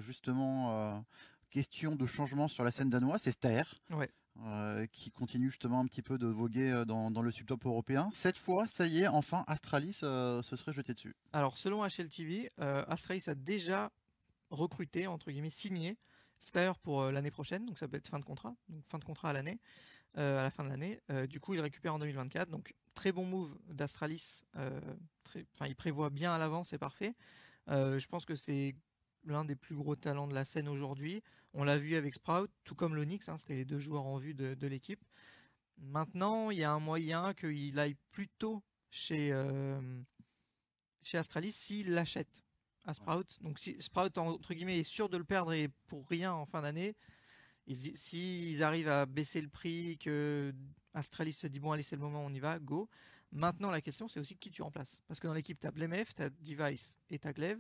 justement 0.01 1.03
question 1.50 1.96
de 1.96 2.05
changement 2.05 2.48
sur 2.48 2.63
la 2.63 2.72
scène 2.72 2.89
danoise, 2.89 3.22
c'est. 3.22 3.46
Ouais. 3.91 4.10
Euh, 4.44 4.86
qui 4.88 5.12
continue 5.12 5.50
justement 5.50 5.80
un 5.80 5.86
petit 5.86 6.01
peu 6.01 6.18
de 6.18 6.27
voguer 6.27 6.70
euh, 6.70 6.84
dans, 6.84 7.22
le 7.22 7.32
subtop 7.32 7.65
européen. 7.65 8.10
Cette 8.12 8.38
fois, 8.38 8.68
ça 8.68 8.86
y 8.86 9.00
est, 9.00 9.08
enfin, 9.08 9.46
Astralis 9.48 10.00
euh, 10.04 10.42
se 10.42 10.58
serait 10.58 10.74
jeté 10.74 10.94
dessus. 10.94 11.15
Alors, 11.32 11.58
selon 11.58 11.86
HLTV, 11.86 12.50
Astralis 12.58 13.24
a 13.27 13.36
déjà 13.36 13.94
recruté, 14.50 15.08
entre 15.08 15.32
guillemets, 15.32 15.50
signé 15.50 15.98
Stair 16.38 16.77
pour 16.80 17.06
l'année 17.06 17.32
prochaine, 17.32 17.65
donc 17.65 17.80
ça 17.80 17.88
peut 17.88 17.96
être 17.96 18.10
fin 18.10 18.20
de 18.20 18.25
contrat, 18.25 18.54
fin 18.89 19.00
de 19.00 19.06
contrat 19.06 19.30
à 19.30 19.34
l'année, 19.34 19.58
à 20.15 20.44
la 20.44 20.51
fin 20.51 20.65
de 20.65 20.70
l'année. 20.70 21.00
du 21.30 21.39
coup, 21.39 21.54
il 21.54 21.62
récupère 21.62 21.94
en 21.94 22.00
2024, 22.00 22.50
donc 22.50 22.75
très 22.94 23.13
bon 23.13 23.24
move 23.24 23.58
d'Astralis. 23.70 24.44
Enfin, 24.54 25.65
il 25.65 25.77
prévoit 25.77 26.10
bien 26.10 26.34
à 26.34 26.38
l'avance, 26.38 26.70
c'est 26.70 26.77
parfait. 26.77 27.15
je 27.70 28.06
pense 28.08 28.25
que 28.25 28.36
c'est 28.36 28.75
l'un 29.24 29.46
des 29.46 29.56
plus 29.56 29.75
gros 29.75 29.96
talents 29.96 30.27
de 30.27 30.34
la 30.34 30.44
scène 30.44 30.68
aujourd'hui. 30.68 31.24
On 31.57 31.63
l'a 31.63 31.77
vu 31.77 31.95
avec 31.95 32.13
Sprout, 32.13 32.51
tout 32.65 32.75
comme 32.75 32.95
l'Onyx, 32.95 33.29
hein, 33.29 33.38
c'était 33.38 33.55
les 33.55 33.63
deux 33.63 33.79
joueurs 33.79 34.05
en 34.05 34.17
vue 34.17 34.33
de, 34.33 34.67
l'équipe. 34.67 35.01
Maintenant, 35.77 36.51
il 36.51 36.59
y 36.59 36.63
a 36.63 36.71
un 36.71 36.79
moyen 36.79 37.33
qu'il 37.33 37.79
aille 37.79 37.95
plutôt 38.12 38.62
chez, 38.89 39.31
euh, 39.31 39.79
chez 41.01 41.17
Astralis 41.17 41.53
s'il 41.53 41.93
l'achète 41.93 42.43
à 42.83 42.93
Sprout. 42.93 43.41
Donc 43.41 43.57
si 43.57 43.81
Sprout, 43.81 44.17
entre 44.17 44.53
guillemets, 44.53 44.79
est 44.79 44.83
sûr 44.83 45.07
de 45.07 45.15
le 45.15 45.24
perdre 45.24 45.53
et 45.53 45.69
pour 45.88 46.05
rien 46.09 46.33
en 46.33 46.45
fin 46.45 46.62
d'année, 46.62 46.93
s'ils 47.67 48.62
arrivent 48.62 48.89
à 48.89 49.05
baisser 49.05 49.39
le 49.41 49.50
prix, 49.50 49.97
que 49.97 50.53
Astralis 50.93 51.33
se 51.33 51.47
dit 51.47 51.59
bon 51.59 51.71
allez 51.71 51.83
c'est 51.83 51.95
le 51.95 52.01
moment, 52.01 52.24
on 52.25 52.33
y 52.33 52.39
va, 52.39 52.59
go. 52.59 52.89
Maintenant 53.31 53.71
la 53.71 53.81
question 53.81 54.09
c'est 54.09 54.19
aussi 54.19 54.35
qui 54.35 54.51
tu 54.51 54.62
remplaces. 54.62 55.01
Parce 55.07 55.21
que 55.21 55.27
dans 55.27 55.33
l'équipe 55.33 55.59
tu 55.59 55.67
as 55.67 55.71
Blemef, 55.71 56.13
tu 56.13 56.21
as 56.21 56.29
Device 56.29 56.97
et 57.09 57.17
tu 57.17 57.27
as 57.27 57.33
Glaive, 57.33 57.59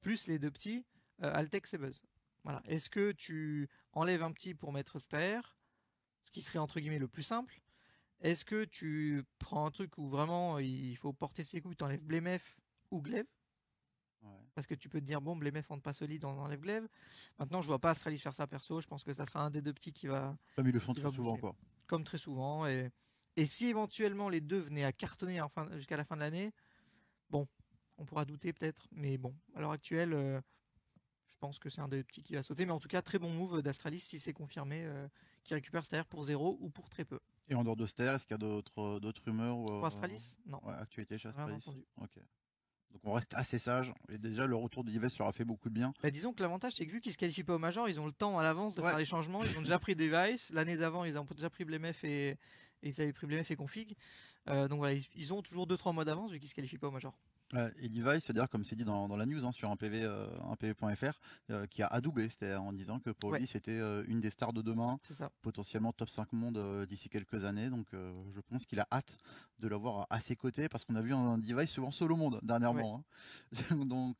plus 0.00 0.28
les 0.28 0.38
deux 0.38 0.52
petits, 0.52 0.84
euh, 1.22 1.32
Altex 1.34 1.74
et 1.74 1.78
Buzz. 1.78 2.02
Voilà. 2.44 2.62
Est-ce 2.66 2.90
que 2.90 3.12
tu 3.12 3.68
enlèves 3.92 4.22
un 4.22 4.32
petit 4.32 4.54
pour 4.54 4.72
mettre 4.72 4.98
Staer, 4.98 5.40
ce 6.22 6.30
qui 6.30 6.42
serait 6.42 6.58
entre 6.58 6.78
guillemets 6.80 6.98
le 6.98 7.08
plus 7.08 7.22
simple? 7.22 7.60
Est-ce 8.20 8.44
que 8.44 8.64
tu 8.64 9.24
prends 9.38 9.66
un 9.66 9.70
truc 9.70 9.98
où 9.98 10.08
vraiment 10.08 10.58
il 10.58 10.96
faut 10.96 11.12
porter 11.12 11.42
ses 11.42 11.60
coups, 11.60 11.76
tu 11.76 11.84
enlèves 11.84 12.02
Blemef 12.02 12.60
ou 12.90 13.02
Glaive? 13.02 13.26
Parce 14.54 14.66
que 14.66 14.74
tu 14.74 14.88
peux 14.88 15.00
te 15.00 15.04
dire, 15.04 15.20
bon, 15.20 15.36
Blemef 15.36 15.70
on 15.70 15.80
pas 15.80 15.92
solide, 15.92 16.24
on 16.24 16.38
enlève 16.38 16.60
Glaive. 16.60 16.88
Maintenant, 17.38 17.60
je 17.60 17.66
vois 17.66 17.80
pas 17.80 17.90
Astralis 17.90 18.18
faire 18.18 18.34
ça 18.34 18.46
perso. 18.46 18.80
Je 18.80 18.86
pense 18.86 19.02
que 19.02 19.12
ça 19.12 19.26
sera 19.26 19.44
un 19.44 19.50
des 19.50 19.60
deux 19.60 19.72
petits 19.72 19.92
qui 19.92 20.06
va. 20.06 20.36
Comme 20.56 20.68
ils 20.68 20.72
le 20.72 20.78
font 20.78 20.94
très 20.94 21.10
souvent, 21.10 21.36
quoi. 21.36 21.56
Comme 21.86 22.04
très 22.04 22.18
souvent. 22.18 22.66
Et, 22.66 22.90
et 23.36 23.46
si 23.46 23.66
éventuellement 23.66 24.28
les 24.28 24.40
deux 24.40 24.60
venaient 24.60 24.84
à 24.84 24.92
cartonner 24.92 25.40
enfin, 25.40 25.68
jusqu'à 25.72 25.96
la 25.96 26.04
fin 26.04 26.14
de 26.14 26.20
l'année, 26.20 26.52
bon, 27.30 27.48
on 27.98 28.04
pourra 28.04 28.24
douter 28.24 28.52
peut-être, 28.52 28.86
mais 28.92 29.18
bon, 29.18 29.34
à 29.54 29.60
l'heure 29.60 29.72
actuelle, 29.72 30.42
je 31.34 31.38
pense 31.38 31.58
que 31.58 31.68
c'est 31.68 31.80
un 31.80 31.88
des 31.88 32.02
petits 32.04 32.22
qui 32.22 32.34
va 32.34 32.42
sauter. 32.42 32.64
Mais 32.64 32.72
en 32.72 32.80
tout 32.80 32.88
cas, 32.88 33.02
très 33.02 33.18
bon 33.18 33.30
move 33.30 33.60
d'Astralis 33.62 34.00
si 34.00 34.18
c'est 34.18 34.32
confirmé, 34.32 34.88
qui 35.42 35.54
récupère 35.54 35.84
Ster 35.84 36.02
pour 36.08 36.22
zéro 36.22 36.56
ou 36.60 36.70
pour 36.70 36.88
très 36.88 37.04
peu. 37.04 37.18
Et 37.48 37.54
en 37.54 37.64
dehors 37.64 37.76
de 37.76 37.86
Ster, 37.86 38.14
est-ce 38.14 38.24
qu'il 38.24 38.34
y 38.34 38.34
a 38.34 38.38
d'autres 38.38 39.00
d'autres 39.00 39.22
rumeurs 39.24 39.56
Pour 39.56 39.86
Astralis? 39.86 40.38
Non. 40.46 40.64
Ouais, 40.64 40.74
actualité 40.74 41.18
chez 41.18 41.28
Astralis. 41.28 41.64
Ok. 42.00 42.18
Donc 42.94 43.00
on 43.04 43.12
reste 43.12 43.34
assez 43.34 43.58
sage. 43.58 43.92
Et 44.08 44.18
déjà, 44.18 44.46
le 44.46 44.54
retour 44.54 44.84
de 44.84 44.90
Dives 44.90 45.08
leur 45.18 45.28
a 45.28 45.32
fait 45.32 45.44
beaucoup 45.44 45.68
de 45.68 45.74
bien. 45.74 45.92
Bah, 46.00 46.10
disons 46.10 46.32
que 46.32 46.40
l'avantage, 46.42 46.72
c'est 46.74 46.86
que 46.86 46.92
vu 46.92 47.00
qu'ils 47.00 47.12
se 47.12 47.18
qualifient 47.18 47.42
pas 47.42 47.56
au 47.56 47.58
Major, 47.58 47.88
ils 47.88 48.00
ont 48.00 48.06
le 48.06 48.12
temps 48.12 48.38
à 48.38 48.44
l'avance 48.44 48.76
de 48.76 48.82
faire 48.82 48.96
les 48.96 49.04
changements. 49.04 49.42
Ils 49.42 49.58
ont 49.58 49.62
déjà 49.62 49.80
pris 49.80 49.96
Device. 49.96 50.50
L'année 50.50 50.76
d'avant, 50.76 51.04
ils 51.04 51.18
ont 51.18 51.26
déjà 51.34 51.50
pris 51.50 51.64
Blemef 51.64 52.04
et, 52.04 52.28
et 52.28 52.38
ils 52.82 53.00
avaient 53.00 53.12
pris 53.12 53.26
Blemef 53.26 53.50
et 53.50 53.56
Config. 53.56 53.96
Euh, 54.48 54.68
donc 54.68 54.78
voilà, 54.78 54.96
ils, 55.14 55.32
ont 55.32 55.42
toujours 55.42 55.66
2-3 55.66 55.92
mois 55.92 56.04
d'avance 56.04 56.30
vu 56.30 56.38
qu'ils 56.38 56.48
se 56.48 56.54
qualifient 56.54 56.78
pas 56.78 56.86
au 56.86 56.92
Major 56.92 57.18
et 57.78 57.88
Device, 57.88 58.24
c'est-à-dire 58.24 58.48
comme 58.48 58.64
c'est 58.64 58.74
dit 58.74 58.84
dans, 58.84 59.16
la 59.16 59.26
news 59.26 59.44
hein, 59.44 59.52
sur 59.52 59.70
un 59.70 59.76
PV, 59.76 60.02
euh, 60.02 60.26
un 60.42 60.56
PV.fr, 60.56 61.12
euh, 61.50 61.66
qui 61.66 61.82
a 61.82 61.86
adoubé, 61.86 62.28
c'était 62.28 62.54
en 62.54 62.72
disant 62.72 62.98
que 62.98 63.10
pour 63.10 63.34
lui 63.34 63.46
c'était 63.46 63.78
euh, 63.78 64.02
une 64.08 64.20
des 64.20 64.30
stars 64.30 64.52
de 64.52 64.62
demain, 64.62 64.98
potentiellement 65.42 65.92
top 65.92 66.08
5 66.08 66.32
monde 66.32 66.86
d'ici 66.86 67.08
quelques 67.08 67.44
années. 67.44 67.70
Donc 67.70 67.86
je 67.92 68.40
pense 68.40 68.64
qu'il 68.64 68.80
a 68.80 68.88
hâte 68.90 69.18
de 69.60 69.68
l'avoir 69.68 70.06
à 70.10 70.20
ses 70.20 70.36
côtés 70.36 70.68
parce 70.68 70.84
qu'on 70.84 70.96
a 70.96 71.02
vu 71.02 71.12
un 71.12 71.38
Device 71.38 71.70
souvent 71.70 71.90
au 72.00 72.16
monde 72.16 72.40
dernièrement. 72.42 73.04
Hein. 73.52 73.76
donc 73.84 74.16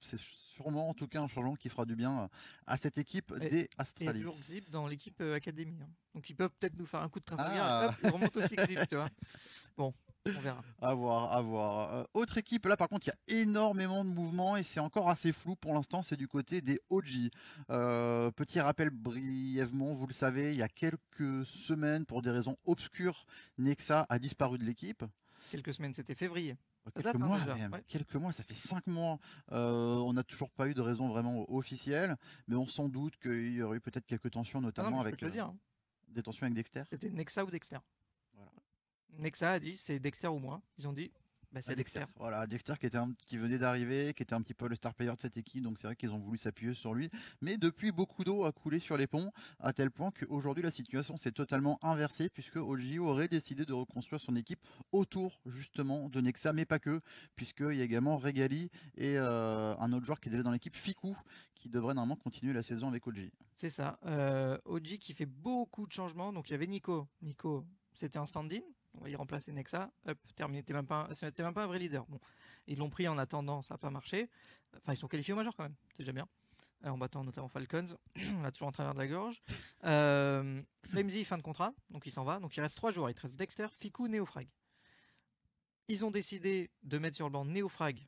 c'est 0.00 0.20
sûrement 0.20 0.88
en 0.88 0.94
tout 0.94 1.08
cas 1.08 1.20
un 1.20 1.28
changement 1.28 1.54
qui 1.54 1.68
fera 1.68 1.84
du 1.84 1.96
bien 1.96 2.28
à 2.66 2.76
cette 2.76 2.98
équipe 2.98 3.32
des 3.38 3.68
Astralis. 3.78 4.10
Et 4.10 4.22
toujours 4.22 4.36
Zip 4.36 4.70
dans 4.70 4.86
l'équipe 4.86 5.20
Académie. 5.20 5.78
Hein. 5.82 5.88
Donc 6.14 6.28
ils 6.28 6.34
peuvent 6.34 6.50
peut-être 6.58 6.76
nous 6.76 6.86
faire 6.86 7.00
un 7.00 7.08
coup 7.08 7.20
de 7.20 7.24
Trafalgar. 7.24 7.90
Ah. 7.90 7.94
ils 8.04 8.10
remontent 8.10 8.40
aussi 8.40 8.56
Zip, 8.66 8.88
tu 8.88 8.96
vois. 8.96 9.08
Bon, 9.76 9.94
on 10.26 10.40
verra. 10.40 10.62
À 10.80 10.94
voir, 10.94 11.32
à 11.32 11.42
voir. 11.42 11.94
Euh, 11.94 12.04
autre 12.14 12.38
équipe, 12.38 12.66
là 12.66 12.76
par 12.76 12.88
contre, 12.88 13.08
il 13.08 13.10
y 13.10 13.36
a 13.36 13.42
énormément 13.42 14.04
de 14.04 14.10
mouvements 14.10 14.56
et 14.56 14.62
c'est 14.62 14.80
encore 14.80 15.08
assez 15.08 15.32
flou 15.32 15.56
pour 15.56 15.74
l'instant. 15.74 16.02
C'est 16.02 16.16
du 16.16 16.28
côté 16.28 16.60
des 16.60 16.80
OG. 16.90 17.30
Euh, 17.70 18.30
petit 18.30 18.60
rappel 18.60 18.90
brièvement, 18.90 19.94
vous 19.94 20.06
le 20.06 20.12
savez, 20.12 20.52
il 20.52 20.58
y 20.58 20.62
a 20.62 20.68
quelques 20.68 21.44
semaines, 21.46 22.06
pour 22.06 22.22
des 22.22 22.30
raisons 22.30 22.56
obscures, 22.64 23.24
Nexa 23.58 24.06
a 24.08 24.18
disparu 24.18 24.58
de 24.58 24.64
l'équipe. 24.64 25.04
Quelques 25.50 25.74
semaines, 25.74 25.94
c'était 25.94 26.14
février. 26.14 26.56
Quelques 26.94 27.14
hein, 27.14 27.18
mois, 27.18 27.38
quelques 27.86 28.14
mois, 28.14 28.32
ça 28.32 28.42
fait 28.42 28.54
cinq 28.54 28.86
mois. 28.86 29.18
Euh, 29.52 29.96
on 29.96 30.12
n'a 30.12 30.24
toujours 30.24 30.50
pas 30.50 30.68
eu 30.68 30.74
de 30.74 30.80
raison 30.80 31.08
vraiment 31.08 31.50
officielle, 31.52 32.16
mais 32.48 32.56
on 32.56 32.66
s'en 32.66 32.88
doute 32.88 33.16
qu'il 33.18 33.52
y 33.52 33.62
aurait 33.62 33.76
eu 33.76 33.80
peut-être 33.80 34.06
quelques 34.06 34.30
tensions, 34.30 34.58
ah 34.58 34.62
notamment 34.62 35.00
avec 35.00 35.22
hein. 35.22 35.54
des 36.08 36.22
tensions 36.22 36.44
avec 36.44 36.54
Dexter. 36.54 36.82
C'était 36.88 37.10
Nexa 37.10 37.44
ou 37.44 37.50
Dexter. 37.50 37.78
Nexa 39.18 39.52
a 39.52 39.58
dit 39.58 39.76
c'est 39.76 39.98
Dexter 39.98 40.28
ou 40.28 40.38
moi. 40.38 40.62
Ils 40.78 40.88
ont 40.88 40.92
dit 40.92 41.12
bah, 41.52 41.60
c'est 41.60 41.76
Dexter. 41.76 42.04
Voilà, 42.16 42.46
Dexter 42.46 42.74
qui, 42.80 42.86
était 42.86 42.98
qui 43.26 43.36
venait 43.36 43.58
d'arriver, 43.58 44.14
qui 44.14 44.22
était 44.22 44.34
un 44.34 44.40
petit 44.40 44.54
peu 44.54 44.68
le 44.68 44.74
star 44.74 44.94
player 44.94 45.12
de 45.12 45.20
cette 45.20 45.36
équipe, 45.36 45.62
donc 45.62 45.78
c'est 45.78 45.86
vrai 45.86 45.96
qu'ils 45.96 46.10
ont 46.10 46.18
voulu 46.18 46.38
s'appuyer 46.38 46.72
sur 46.72 46.94
lui. 46.94 47.10
Mais 47.42 47.58
depuis, 47.58 47.92
beaucoup 47.92 48.24
d'eau 48.24 48.46
a 48.46 48.52
coulé 48.52 48.78
sur 48.78 48.96
les 48.96 49.06
ponts, 49.06 49.30
à 49.60 49.74
tel 49.74 49.90
point 49.90 50.10
qu'aujourd'hui 50.12 50.62
la 50.62 50.70
situation 50.70 51.18
s'est 51.18 51.32
totalement 51.32 51.78
inversée, 51.82 52.30
puisque 52.30 52.56
OG 52.56 52.98
aurait 53.00 53.28
décidé 53.28 53.66
de 53.66 53.72
reconstruire 53.74 54.18
son 54.20 54.34
équipe 54.34 54.60
autour 54.92 55.42
justement 55.44 56.08
de 56.08 56.22
Nexa, 56.22 56.54
mais 56.54 56.64
pas 56.64 56.78
que, 56.78 57.00
puisqu'il 57.36 57.74
y 57.74 57.82
a 57.82 57.84
également 57.84 58.16
Regali 58.16 58.70
et 58.96 59.18
euh, 59.18 59.76
un 59.76 59.92
autre 59.92 60.06
joueur 60.06 60.20
qui 60.20 60.30
est 60.30 60.32
déjà 60.32 60.42
dans 60.42 60.52
l'équipe, 60.52 60.74
Fiku, 60.74 61.14
qui 61.54 61.68
devrait 61.68 61.92
normalement 61.92 62.16
continuer 62.16 62.54
la 62.54 62.62
saison 62.62 62.88
avec 62.88 63.06
OG. 63.06 63.30
C'est 63.54 63.68
ça. 63.68 63.98
Euh, 64.06 64.56
OG 64.64 64.96
qui 64.98 65.12
fait 65.12 65.26
beaucoup 65.26 65.86
de 65.86 65.92
changements, 65.92 66.32
donc 66.32 66.48
il 66.48 66.52
y 66.52 66.54
avait 66.54 66.66
Nico. 66.66 67.06
Nico, 67.20 67.66
c'était 67.92 68.18
un 68.18 68.26
stand-in, 68.26 68.62
on 68.94 69.00
va 69.00 69.08
y 69.08 69.16
remplacer 69.16 69.52
Nexa, 69.52 69.90
hop, 70.06 70.18
terminé, 70.34 70.60
c'était 70.60 70.74
même 70.74 70.86
pas, 70.86 71.08
c'était 71.12 71.42
même 71.42 71.54
pas 71.54 71.64
un 71.64 71.66
vrai 71.66 71.78
leader. 71.78 72.06
Bon, 72.06 72.20
ils 72.66 72.78
l'ont 72.78 72.90
pris 72.90 73.08
en 73.08 73.18
attendant, 73.18 73.62
ça 73.62 73.74
n'a 73.74 73.78
pas 73.78 73.90
marché. 73.90 74.28
Enfin, 74.76 74.92
ils 74.92 74.96
sont 74.96 75.08
qualifiés 75.08 75.34
au 75.34 75.36
major 75.36 75.54
quand 75.56 75.64
même, 75.64 75.76
c'est 75.92 76.02
déjà 76.02 76.12
bien. 76.12 76.28
Euh, 76.84 76.88
en 76.88 76.98
battant 76.98 77.22
notamment 77.22 77.48
Falcons, 77.48 77.96
on 78.40 78.44
a 78.44 78.50
toujours 78.50 78.68
en 78.68 78.72
travers 78.72 78.94
de 78.94 78.98
la 78.98 79.06
gorge. 79.06 79.40
Euh, 79.84 80.62
Flamesy, 80.88 81.24
fin 81.24 81.38
de 81.38 81.42
contrat, 81.42 81.72
donc 81.90 82.06
il 82.06 82.10
s'en 82.10 82.24
va. 82.24 82.40
Donc 82.40 82.56
il 82.56 82.60
reste 82.60 82.76
trois 82.76 82.90
joueurs, 82.90 83.10
il 83.10 83.18
reste 83.18 83.36
Dexter, 83.36 83.66
Fiku, 83.70 84.08
Neofrag. 84.08 84.48
Ils 85.88 86.04
ont 86.04 86.10
décidé 86.10 86.70
de 86.82 86.98
mettre 86.98 87.16
sur 87.16 87.26
le 87.26 87.32
banc 87.32 87.44
Neofrag. 87.44 88.06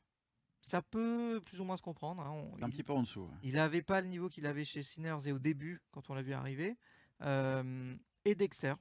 Ça 0.61 0.81
peut 0.81 1.41
plus 1.45 1.61
ou 1.61 1.63
moins 1.63 1.77
se 1.77 1.83
comprendre. 1.83 2.23
Hein. 2.23 2.49
un 2.59 2.69
petit 2.69 2.83
peu 2.83 2.93
en 2.93 3.03
dessous. 3.03 3.29
Il 3.43 3.53
n'avait 3.53 3.83
pas 3.83 4.01
le 4.01 4.07
niveau 4.07 4.29
qu'il 4.29 4.47
avait 4.47 4.65
chez 4.65 4.81
Sinners 4.81 5.27
et 5.27 5.31
au 5.31 5.37
début, 5.37 5.79
quand 5.91 6.09
on 6.09 6.15
l'a 6.15 6.23
vu 6.23 6.33
arriver. 6.33 6.75
Euh, 7.21 7.95
et 8.25 8.33
Dexter, 8.33 8.73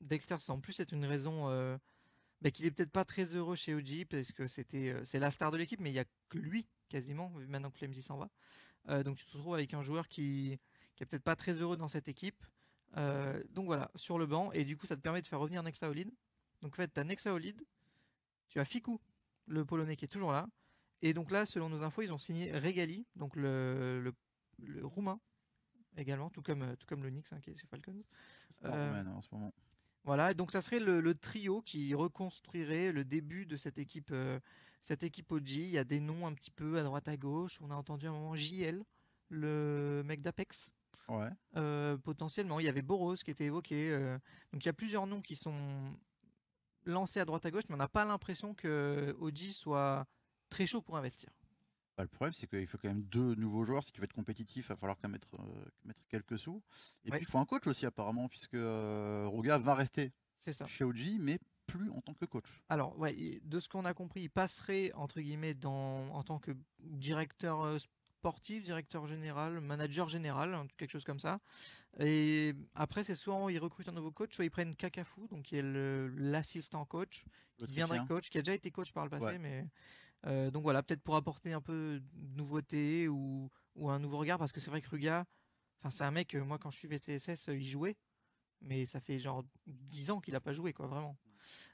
Dexter, 0.00 0.36
en 0.48 0.60
plus, 0.60 0.72
c'est 0.74 0.92
une 0.92 1.04
raison 1.04 1.48
euh, 1.48 1.76
bah, 2.42 2.50
qu'il 2.50 2.66
est 2.66 2.70
peut-être 2.70 2.90
pas 2.90 3.04
très 3.04 3.34
heureux 3.34 3.56
chez 3.56 3.74
OG 3.74 4.06
parce 4.08 4.32
que 4.32 4.46
c'était 4.46 4.90
euh, 4.90 5.04
c'est 5.04 5.18
la 5.18 5.30
star 5.30 5.50
de 5.50 5.56
l'équipe, 5.56 5.80
mais 5.80 5.90
il 5.90 5.94
y 5.94 5.98
a 5.98 6.04
que 6.28 6.38
lui 6.38 6.66
quasiment 6.88 7.30
maintenant 7.48 7.70
que 7.70 7.78
Flamesy 7.78 8.02
s'en 8.02 8.18
va. 8.18 8.30
Euh, 8.88 9.02
donc 9.02 9.16
tu 9.16 9.24
te 9.24 9.32
retrouves 9.32 9.54
avec 9.54 9.72
un 9.74 9.80
joueur 9.80 10.08
qui 10.08 10.58
qui 10.94 11.02
est 11.02 11.06
peut-être 11.06 11.24
pas 11.24 11.36
très 11.36 11.52
heureux 11.52 11.76
dans 11.76 11.88
cette 11.88 12.08
équipe. 12.08 12.44
donc 13.50 13.66
voilà, 13.66 13.90
sur 13.96 14.18
le 14.18 14.26
banc 14.26 14.52
et 14.52 14.64
du 14.64 14.76
coup 14.76 14.86
ça 14.86 14.94
te 14.94 15.00
permet 15.00 15.20
de 15.22 15.26
faire 15.26 15.40
revenir 15.40 15.62
Nexa 15.62 15.88
Olid. 15.88 16.10
Donc 16.62 16.74
en 16.74 16.76
fait, 16.76 16.92
tu 16.92 17.00
as 17.00 17.04
Nexa 17.04 17.34
Olid, 17.34 17.66
tu 18.48 18.60
as 18.60 18.64
Fiku, 18.64 19.00
le 19.46 19.64
polonais 19.64 19.96
qui 19.96 20.04
est 20.04 20.08
toujours 20.08 20.32
là. 20.32 20.46
Et 21.02 21.12
donc 21.12 21.30
là, 21.30 21.44
selon 21.44 21.68
nos 21.68 21.82
infos, 21.82 22.02
ils 22.02 22.12
ont 22.12 22.18
signé 22.18 22.52
Regali, 22.56 23.06
donc 23.16 23.36
le, 23.36 24.14
le, 24.58 24.86
roumain 24.86 25.20
également, 25.96 26.30
tout 26.30 26.42
comme 26.42 26.76
tout 26.76 26.86
comme 26.86 27.02
le 27.02 27.10
Nix 27.10 27.32
hein, 27.32 27.40
qui 27.40 27.50
est 27.50 27.54
chez 27.54 27.66
Falcons. 27.66 28.02
en 28.62 29.22
ce 29.22 29.28
moment. 29.32 29.52
Voilà, 30.04 30.34
donc 30.34 30.50
ça 30.50 30.60
serait 30.60 30.80
le, 30.80 31.14
trio 31.14 31.62
qui 31.62 31.94
reconstruirait 31.94 32.92
le 32.92 33.04
début 33.04 33.46
de 33.46 33.56
cette 33.56 33.78
équipe, 33.78 34.10
euh, 34.12 34.38
cette 34.80 35.02
équipe 35.02 35.32
OG. 35.32 35.50
Il 35.50 35.70
y 35.70 35.78
a 35.78 35.84
des 35.84 36.00
noms 36.00 36.26
un 36.26 36.34
petit 36.34 36.50
peu 36.50 36.78
à 36.78 36.82
droite 36.82 37.08
à 37.08 37.16
gauche. 37.16 37.58
On 37.62 37.70
a 37.70 37.74
entendu 37.74 38.06
un 38.06 38.12
moment 38.12 38.36
JL, 38.36 38.84
le 39.30 40.02
mec 40.04 40.20
d'Apex. 40.20 40.72
Ouais. 41.08 41.30
Euh, 41.56 41.96
potentiellement, 41.96 42.60
il 42.60 42.66
y 42.66 42.68
avait 42.68 42.82
Boros 42.82 43.14
qui 43.14 43.30
était 43.30 43.44
évoqué. 43.44 43.90
Euh, 43.90 44.18
donc 44.52 44.64
il 44.64 44.66
y 44.66 44.70
a 44.70 44.74
plusieurs 44.74 45.06
noms 45.06 45.22
qui 45.22 45.36
sont 45.36 45.96
lancés 46.84 47.20
à 47.20 47.24
droite 47.24 47.46
à 47.46 47.50
gauche, 47.50 47.64
mais 47.70 47.74
on 47.74 47.78
n'a 47.78 47.88
pas 47.88 48.04
l'impression 48.04 48.54
que 48.54 49.16
OG 49.20 49.52
soit 49.52 50.06
très 50.50 50.66
chaud 50.66 50.82
pour 50.82 50.98
investir. 50.98 51.30
Bah, 51.96 52.02
le 52.02 52.08
problème, 52.08 52.32
c'est 52.32 52.48
qu'il 52.48 52.66
faut 52.66 52.78
quand 52.78 52.88
même 52.88 53.04
deux 53.04 53.34
nouveaux 53.36 53.64
joueurs. 53.64 53.84
Si 53.84 53.92
tu 53.92 54.00
veux 54.00 54.04
être 54.04 54.12
compétitif, 54.12 54.66
il 54.66 54.68
va 54.68 54.76
falloir 54.76 54.96
quand 54.96 55.08
même 55.08 55.12
mettre, 55.12 55.34
euh, 55.36 55.64
mettre 55.84 56.02
quelques 56.08 56.38
sous. 56.38 56.62
Et 57.04 57.10
puis, 57.10 57.20
il 57.20 57.26
faut 57.26 57.38
un 57.38 57.44
coach 57.44 57.66
aussi, 57.66 57.86
apparemment, 57.86 58.28
puisque 58.28 58.54
euh, 58.54 59.26
Roga 59.26 59.58
va 59.58 59.74
rester 59.74 60.12
ça. 60.38 60.66
chez 60.66 60.84
OG, 60.84 61.18
mais 61.20 61.38
plus 61.66 61.90
en 61.90 62.00
tant 62.00 62.14
que 62.14 62.24
coach. 62.24 62.44
Alors, 62.68 62.98
ouais, 62.98 63.40
de 63.42 63.60
ce 63.60 63.68
qu'on 63.68 63.84
a 63.84 63.94
compris, 63.94 64.22
il 64.22 64.30
passerait, 64.30 64.92
entre 64.94 65.20
guillemets, 65.20 65.54
dans, 65.54 66.10
en 66.10 66.22
tant 66.24 66.38
que 66.38 66.50
directeur 66.80 67.62
euh, 67.62 67.78
sportif, 68.24 68.62
directeur 68.62 69.06
général, 69.06 69.60
manager 69.60 70.08
général, 70.08 70.58
quelque 70.76 70.90
chose 70.90 71.04
comme 71.04 71.20
ça. 71.20 71.40
Et 72.00 72.54
après, 72.74 73.04
c'est 73.04 73.14
soit 73.14 73.52
ils 73.52 73.58
recrutent 73.58 73.88
un 73.88 73.92
nouveau 73.92 74.10
coach, 74.10 74.34
soit 74.34 74.46
ils 74.46 74.50
prennent 74.50 74.74
Kakafu, 74.74 75.28
donc 75.28 75.42
qui 75.42 75.56
est 75.56 75.62
l'assistant 75.62 76.84
coach, 76.86 77.24
qui 77.58 77.66
deviendrait 77.66 78.00
coach, 78.08 78.30
qui 78.30 78.38
a 78.38 78.42
déjà 78.42 78.54
été 78.54 78.70
coach 78.70 78.92
par 78.92 79.04
le 79.04 79.10
passé, 79.10 79.38
mais 79.38 79.68
euh, 80.26 80.50
donc 80.50 80.62
voilà, 80.62 80.82
peut-être 80.82 81.02
pour 81.02 81.16
apporter 81.16 81.52
un 81.52 81.60
peu 81.60 82.00
de 82.00 82.36
nouveauté 82.36 83.08
ou, 83.08 83.50
un 83.86 83.98
nouveau 83.98 84.18
regard, 84.18 84.38
parce 84.38 84.52
que 84.52 84.60
c'est 84.60 84.70
vrai 84.70 84.80
que 84.80 84.88
Ruga, 84.88 85.26
c'est 85.90 86.04
un 86.04 86.10
mec, 86.10 86.34
euh, 86.34 86.44
moi 86.44 86.58
quand 86.58 86.70
je 86.70 86.78
suis 86.78 86.88
VCSS, 86.88 87.48
euh, 87.48 87.56
il 87.56 87.66
jouait, 87.66 87.96
mais 88.60 88.86
ça 88.86 89.00
fait 89.00 89.18
genre 89.18 89.44
10 89.66 90.10
ans 90.10 90.20
qu'il 90.20 90.34
a 90.36 90.40
pas 90.40 90.52
joué, 90.52 90.72
quoi, 90.72 90.86
vraiment. 90.86 91.16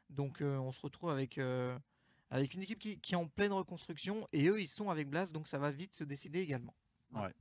Donc 0.08 0.40
on 0.42 0.72
se 0.72 0.80
retrouve 0.80 1.10
avec, 1.10 1.36
une 1.36 2.62
équipe 2.62 2.80
qui, 2.80 2.98
qui, 2.98 3.14
est 3.14 3.16
en 3.16 3.28
pleine 3.28 3.52
reconstruction, 3.52 4.26
et 4.32 4.48
eux 4.48 4.60
ils 4.60 4.66
sont 4.66 4.90
avec 4.90 5.08
Blas, 5.08 5.26
donc 5.32 5.46
ça 5.46 5.58
va 5.58 5.70
vite 5.70 5.94
se 5.94 6.02
décider 6.02 6.40
également. 6.40 6.74
Ouais. 7.12 7.34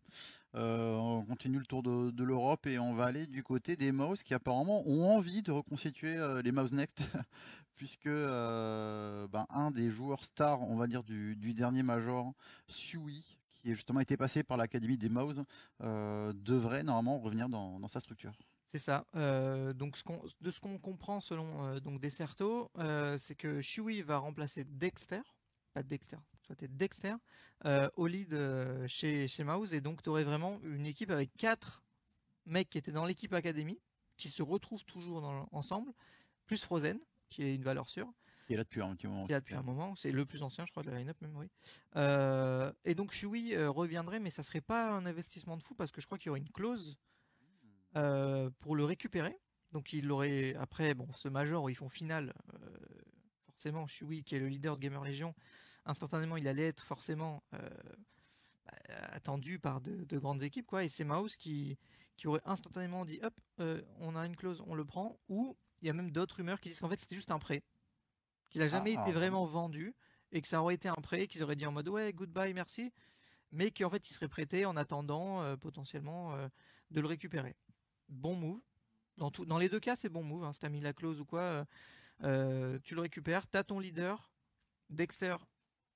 on 0.53 1.23
continue 1.27 1.59
le 1.59 1.65
tour 1.65 1.83
de, 1.83 2.23
l'Europe 2.23 2.65
et 2.65 2.79
on 2.79 2.93
va 2.93 3.05
aller 3.05 3.27
du 3.27 3.43
côté 3.43 3.75
des 3.75 3.91
Mouse 3.91 4.23
qui 4.23 4.33
apparemment 4.33 4.83
ont 4.87 5.15
envie 5.15 5.43
de 5.43 5.51
reconstituer 5.51 6.17
les 6.43 6.51
Mouse 6.51 6.71
Next 6.71 7.01
puisque 7.79 8.07
euh, 8.07 9.25
ben, 9.29 9.45
un 9.49 9.71
des 9.71 9.89
joueurs 9.89 10.25
stars, 10.25 10.61
on 10.63 10.75
va 10.75 10.85
dire, 10.85 11.01
du, 11.01 11.53
dernier 11.53 11.81
Major, 11.81 12.33
Sui, 12.67 13.23
qui 13.55 13.71
a 13.71 13.73
justement 13.73 14.01
été 14.01 14.17
passé 14.17 14.43
par 14.43 14.57
l'académie 14.57 14.97
des 14.97 15.07
Mouse, 15.07 15.45
euh, 15.81 16.33
devrait 16.35 16.83
normalement 16.83 17.19
revenir 17.19 17.47
dans, 17.47 17.87
sa 17.87 18.01
structure. 18.01 18.33
C'est 18.67 18.79
ça. 18.79 19.05
Euh, 19.15 19.71
donc, 19.71 19.97
de 20.41 20.51
ce 20.51 20.59
qu'on 20.59 20.77
comprend 20.77 21.21
selon 21.21 21.79
donc 21.79 22.01
Deserto, 22.01 22.69
c'est 23.17 23.35
que 23.35 23.61
Shui 23.61 24.01
va 24.01 24.17
remplacer 24.17 24.65
Dexter, 24.65 25.21
pas 25.73 25.81
Dexter, 25.81 26.17
soit 26.55 26.67
Dexter, 26.67 27.15
au 27.95 28.07
lead 28.07 28.37
chez, 28.87 29.27
chez 29.27 29.43
Mouse, 29.43 29.73
et 29.73 29.81
donc 29.81 30.01
tu 30.01 30.09
aurais 30.09 30.23
vraiment 30.23 30.59
une 30.63 30.85
équipe 30.85 31.11
avec 31.11 31.35
quatre 31.37 31.83
mecs 32.45 32.69
qui 32.69 32.77
étaient 32.77 32.91
dans 32.91 33.05
l'équipe 33.05 33.33
académie, 33.33 33.79
qui 34.17 34.29
se 34.29 34.43
retrouvent 34.43 34.85
toujours 34.85 35.47
ensemble, 35.51 35.93
plus 36.45 36.63
Frozen 36.63 36.99
qui 37.29 37.43
est 37.43 37.55
une 37.55 37.63
valeur 37.63 37.89
sûre. 37.89 38.11
Qui 38.47 38.53
est 38.53 38.57
là 38.57 38.63
depuis 38.63 38.81
un 38.81 38.95
petit 38.95 39.07
moment. 39.07 39.25
Qui 39.25 39.31
est 39.31 39.35
là 39.35 39.39
depuis 39.41 39.55
un 39.55 39.61
moment. 39.61 39.95
C'est 39.95 40.11
le 40.11 40.25
plus 40.25 40.41
ancien, 40.41 40.65
je 40.65 40.71
crois, 40.71 40.83
de 40.83 40.89
la 40.89 40.97
line-up 40.97 41.21
même, 41.21 41.35
oui. 41.37 41.49
Euh, 41.95 42.71
et 42.83 42.95
donc 42.95 43.11
Shui 43.11 43.55
euh, 43.55 43.69
reviendrait, 43.69 44.19
mais 44.19 44.31
ça 44.31 44.43
serait 44.43 44.61
pas 44.61 44.91
un 44.91 45.05
investissement 45.05 45.55
de 45.55 45.63
fou 45.63 45.75
parce 45.75 45.91
que 45.91 46.01
je 46.01 46.07
crois 46.07 46.17
qu'il 46.17 46.27
y 46.27 46.29
aurait 46.31 46.39
une 46.39 46.49
clause 46.49 46.97
euh, 47.95 48.49
pour 48.59 48.75
le 48.75 48.83
récupérer. 48.83 49.37
Donc 49.71 49.93
il 49.93 50.11
aurait 50.11 50.55
après 50.55 50.95
bon 50.95 51.07
ce 51.13 51.27
major 51.27 51.63
où 51.63 51.69
ils 51.69 51.75
font 51.75 51.89
finale, 51.89 52.33
forcément 53.45 53.85
Shui, 53.85 54.23
qui 54.23 54.35
est 54.35 54.39
le 54.39 54.47
leader 54.47 54.75
de 54.77 54.81
Gamer 54.81 55.03
Legion, 55.03 55.35
instantanément, 55.85 56.37
il 56.37 56.47
allait 56.47 56.67
être 56.67 56.83
forcément 56.83 57.43
bah, 57.51 58.73
attendu 59.11 59.59
par 59.59 59.81
de, 59.81 60.17
grandes 60.17 60.43
équipes, 60.43 60.65
quoi. 60.65 60.83
Et 60.83 60.87
c'est 60.87 61.03
Mouse 61.03 61.35
qui, 61.35 61.77
qui 62.17 62.27
aurait 62.27 62.41
instantanément 62.45 63.05
dit, 63.05 63.19
hop, 63.23 63.33
on 63.99 64.15
a 64.15 64.25
une 64.25 64.35
clause, 64.35 64.63
on 64.67 64.75
le 64.75 64.85
prend. 64.85 65.19
Ou 65.29 65.57
il 65.81 65.87
y 65.87 65.89
a 65.89 65.93
même 65.93 66.11
d'autres 66.11 66.37
rumeurs 66.37 66.59
qui 66.59 66.69
disent 66.69 66.79
qu'en 66.79 66.89
fait 66.89 66.99
c'était 66.99 67.15
juste 67.15 67.31
un 67.31 67.39
prêt, 67.39 67.63
qu'il 68.49 68.61
n'a 68.61 68.67
jamais 68.67 68.95
ah, 68.97 69.01
été 69.01 69.11
ah, 69.11 69.19
vraiment 69.19 69.45
vendu 69.45 69.95
et 70.31 70.41
que 70.41 70.47
ça 70.47 70.61
aurait 70.61 70.75
été 70.75 70.89
un 70.89 70.95
prêt, 70.95 71.27
qu'ils 71.27 71.43
auraient 71.43 71.55
dit 71.55 71.65
en 71.65 71.71
mode 71.71 71.87
ouais, 71.89 72.13
goodbye, 72.13 72.53
merci, 72.53 72.91
mais 73.51 73.71
qu'en 73.71 73.89
fait 73.89 74.09
il 74.09 74.13
serait 74.13 74.27
prêté 74.27 74.65
en 74.65 74.75
attendant 74.75 75.41
euh, 75.41 75.55
potentiellement 75.55 76.35
euh, 76.35 76.47
de 76.91 77.01
le 77.01 77.07
récupérer. 77.07 77.55
Bon 78.09 78.35
move. 78.35 78.61
Dans, 79.17 79.31
tout, 79.31 79.45
dans 79.45 79.57
les 79.57 79.69
deux 79.69 79.79
cas, 79.79 79.95
c'est 79.95 80.09
bon 80.09 80.23
move. 80.23 80.43
Hein, 80.43 80.53
si 80.53 80.61
tu 80.61 80.65
as 80.65 80.69
mis 80.69 80.79
la 80.79 80.93
clause 80.93 81.19
ou 81.19 81.25
quoi, 81.25 81.65
euh, 82.23 82.79
tu 82.83 82.95
le 82.95 83.01
récupères. 83.01 83.49
Tu 83.49 83.57
as 83.57 83.63
ton 83.63 83.79
leader. 83.79 84.31
Dexter, 84.89 85.35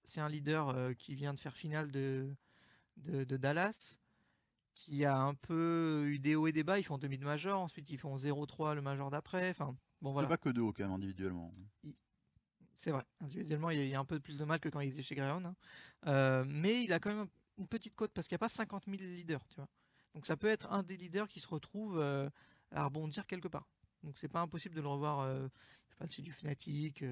c'est 0.04 0.22
un 0.22 0.30
leader 0.30 0.96
qui 0.98 1.16
vient 1.16 1.34
de 1.34 1.40
faire 1.40 1.56
finale 1.56 1.92
de, 1.92 2.36
de, 2.98 3.38
Dallas 3.38 3.98
qui 4.76 5.06
a 5.06 5.18
un 5.18 5.36
peu 5.36 6.06
eu 6.08 6.20
des 6.20 6.36
hauts 6.36 6.48
et 6.48 6.52
des 6.52 6.64
bas. 6.64 6.80
Ils 6.80 6.84
font 6.84 6.98
demi 6.98 7.18
de 7.18 7.24
major, 7.24 7.62
ensuite 7.62 7.90
ils 7.90 7.98
font 7.98 8.16
0-3 8.16 8.74
le 8.76 8.82
major 8.82 9.10
d'après. 9.12 9.50
Enfin, 9.50 9.76
bon 10.02 10.12
voilà. 10.12 10.28
pas 10.28 10.38
que 10.38 10.50
deux 10.50 10.62
hauts 10.62 10.74
quand 10.74 10.84
même 10.84 10.94
individuellement. 10.94 11.52
C'est 12.76 12.92
vrai. 12.92 13.04
Individuellement, 13.22 13.70
il 13.70 13.88
y 13.88 13.96
a 13.96 14.00
un 14.00 14.06
peu 14.06 14.20
plus 14.20 14.38
de 14.38 14.46
mal 14.46 14.60
que 14.60 14.70
quand 14.70 14.80
il 14.80 14.90
était 14.90 15.02
chez 15.02 15.16
Greyhound. 15.16 15.46
Hein. 15.46 15.56
Euh, 16.08 16.44
mais 16.48 16.84
il 16.84 16.92
a 16.92 17.00
quand 17.00 17.14
même 17.14 17.28
une 17.58 17.68
petite 17.68 17.96
cote 17.96 18.12
parce 18.14 18.28
qu'il 18.28 18.36
n'y 18.36 18.40
a 18.40 18.46
pas 18.46 18.50
50 18.50 18.86
000 18.86 18.98
leaders, 18.98 19.46
tu 19.48 19.58
vois. 19.58 19.70
Donc 20.16 20.26
ça 20.26 20.38
peut 20.38 20.48
être 20.48 20.72
un 20.72 20.84
des 20.84 20.98
leaders 20.98 21.28
qui 21.28 21.40
se 21.40 21.48
retrouve 21.48 22.00
euh, 22.00 22.30
à 22.72 22.86
rebondir 22.86 23.26
quelque 23.28 23.48
part. 23.48 23.68
Donc 24.04 24.18
c'est 24.18 24.28
pas 24.28 24.42
impossible 24.42 24.76
de 24.76 24.82
le 24.82 24.88
revoir. 24.88 25.22
Euh, 25.22 25.48
je 25.88 25.92
sais 25.92 25.96
pas 25.98 26.08
si 26.08 26.16
c'est 26.16 26.22
du 26.24 26.34
Fnatic, 26.34 27.04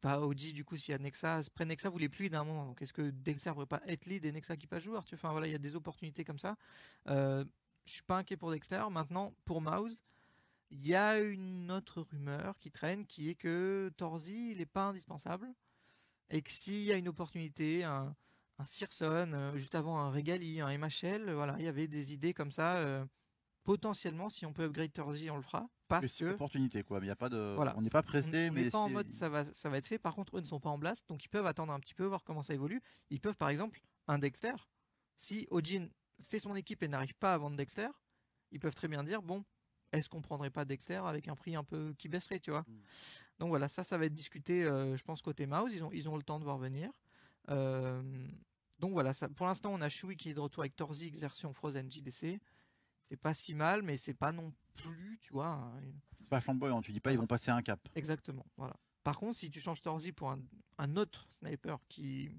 pas 0.00 0.20
Audi 0.20 0.52
du 0.52 0.64
coup 0.64 0.76
s'il 0.76 0.92
y 0.92 0.94
a 0.94 0.98
Nexa. 0.98 1.36
Après 1.36 1.64
Nexa 1.64 1.90
voulait 1.90 2.08
plus 2.08 2.30
d'un 2.30 2.44
moment. 2.44 2.66
Donc 2.66 2.82
est-ce 2.82 2.92
que 2.92 3.10
Dexter 3.10 3.52
pourrait 3.52 3.66
pas 3.66 3.82
être 3.86 4.06
lead 4.06 4.24
et 4.24 4.32
Nexa 4.32 4.56
qui 4.56 4.66
passe 4.66 4.82
joueur? 4.82 5.04
Tu 5.04 5.14
Enfin 5.14 5.30
voilà, 5.30 5.46
il 5.46 5.52
y 5.52 5.56
a 5.56 5.58
des 5.58 5.76
opportunités 5.76 6.24
comme 6.24 6.38
ça. 6.38 6.56
je 7.06 7.44
suis 7.86 8.02
pas 8.02 8.18
inquiet 8.18 8.36
pour 8.36 8.50
Dexter. 8.50 8.82
Maintenant 8.90 9.34
pour 9.44 9.60
Mouse. 9.60 10.02
Il 10.70 10.86
y 10.86 10.94
a 10.94 11.20
une 11.20 11.70
autre 11.70 12.00
rumeur 12.00 12.56
qui 12.56 12.70
traîne 12.70 13.06
qui 13.06 13.28
est 13.28 13.34
que 13.34 13.92
Torzi, 13.98 14.52
il 14.52 14.58
n'est 14.58 14.64
pas 14.64 14.84
indispensable 14.84 15.52
et 16.32 16.40
que 16.42 16.50
s'il 16.50 16.82
y 16.82 16.92
a 16.92 16.96
une 16.96 17.08
opportunité, 17.08 17.84
un, 17.84 18.16
un 18.58 18.64
Searson, 18.64 19.30
euh, 19.34 19.56
juste 19.56 19.74
avant 19.74 19.98
un 19.98 20.10
Regali, 20.10 20.60
un 20.60 20.76
MHL, 20.78 21.30
voilà, 21.32 21.56
il 21.58 21.64
y 21.66 21.68
avait 21.68 21.86
des 21.86 22.14
idées 22.14 22.32
comme 22.32 22.50
ça. 22.50 22.76
Euh, 22.76 23.04
potentiellement, 23.64 24.28
si 24.28 24.46
on 24.46 24.52
peut 24.52 24.64
upgrade 24.64 24.92
Torzi, 24.92 25.30
on 25.30 25.36
le 25.36 25.42
fera. 25.42 25.68
Parce 25.88 26.06
c'est 26.06 26.24
une 26.24 26.30
opportunité, 26.30 26.82
quoi. 26.82 27.00
il 27.02 27.06
y 27.06 27.10
a 27.10 27.16
pas 27.16 27.28
de, 27.28 27.54
voilà. 27.54 27.74
on 27.76 27.82
n'est 27.82 27.90
pas 27.90 28.02
pressé, 28.02 28.48
on 28.50 28.52
mais 28.54 28.70
pas 28.70 28.78
en 28.78 28.88
mode 28.88 29.10
ça 29.10 29.28
va, 29.28 29.44
ça 29.52 29.68
va 29.68 29.78
être 29.78 29.86
fait. 29.86 29.98
Par 29.98 30.14
contre, 30.14 30.38
eux 30.38 30.40
ne 30.40 30.46
sont 30.46 30.60
pas 30.60 30.70
en 30.70 30.78
blast, 30.78 31.06
donc 31.08 31.24
ils 31.24 31.28
peuvent 31.28 31.46
attendre 31.46 31.72
un 31.72 31.80
petit 31.80 31.94
peu, 31.94 32.04
voir 32.04 32.24
comment 32.24 32.42
ça 32.42 32.54
évolue. 32.54 32.80
Ils 33.10 33.20
peuvent, 33.20 33.36
par 33.36 33.50
exemple, 33.50 33.80
un 34.08 34.18
Dexter. 34.18 34.54
Si 35.18 35.46
Ojin 35.50 35.88
fait 36.20 36.38
son 36.38 36.56
équipe 36.56 36.82
et 36.82 36.88
n'arrive 36.88 37.14
pas 37.14 37.34
à 37.34 37.38
vendre 37.38 37.56
Dexter, 37.56 37.88
ils 38.50 38.58
peuvent 38.58 38.74
très 38.74 38.88
bien 38.88 39.04
dire 39.04 39.22
bon, 39.22 39.44
est-ce 39.92 40.08
qu'on 40.08 40.22
prendrait 40.22 40.50
pas 40.50 40.64
Dexter 40.64 41.02
avec 41.04 41.28
un 41.28 41.36
prix 41.36 41.54
un 41.54 41.64
peu 41.64 41.94
qui 41.98 42.08
baisserait, 42.08 42.40
tu 42.40 42.50
vois? 42.50 42.64
Mm. 42.66 42.80
Donc 43.38 43.48
voilà, 43.50 43.68
ça, 43.68 43.84
ça 43.84 43.98
va 43.98 44.06
être 44.06 44.14
discuté, 44.14 44.64
euh, 44.64 44.96
je 44.96 45.02
pense, 45.04 45.20
côté 45.20 45.46
Mouse. 45.46 45.74
Ils 45.74 45.84
ont, 45.84 45.90
ils 45.92 46.08
ont 46.08 46.16
le 46.16 46.22
temps 46.22 46.38
de 46.38 46.44
voir 46.44 46.58
venir. 46.58 46.90
Euh, 47.50 48.02
donc 48.78 48.92
voilà, 48.92 49.12
ça, 49.12 49.28
pour 49.28 49.46
l'instant, 49.46 49.72
on 49.72 49.80
a 49.80 49.88
Shui 49.88 50.16
qui 50.16 50.30
est 50.30 50.34
de 50.34 50.40
retour 50.40 50.62
avec 50.62 50.74
Torzi, 50.74 51.10
version 51.10 51.52
Frozen 51.52 51.90
JDC. 51.90 52.40
C'est 53.02 53.16
pas 53.16 53.34
si 53.34 53.54
mal, 53.54 53.82
mais 53.82 53.96
c'est 53.96 54.14
pas 54.14 54.32
non 54.32 54.52
plus, 54.74 55.18
tu 55.20 55.32
vois. 55.32 55.72
C'est 56.20 56.28
pas 56.28 56.40
flamboyant, 56.40 56.80
tu 56.82 56.92
dis 56.92 57.00
pas 57.00 57.12
ils 57.12 57.18
vont 57.18 57.26
passer 57.26 57.50
un 57.50 57.62
cap. 57.62 57.80
Exactement, 57.94 58.46
voilà. 58.56 58.76
Par 59.02 59.18
contre, 59.18 59.36
si 59.36 59.50
tu 59.50 59.60
changes 59.60 59.82
Torzi 59.82 60.12
pour 60.12 60.30
un, 60.30 60.96
autre 60.96 61.28
sniper 61.32 61.78
qui, 61.88 62.30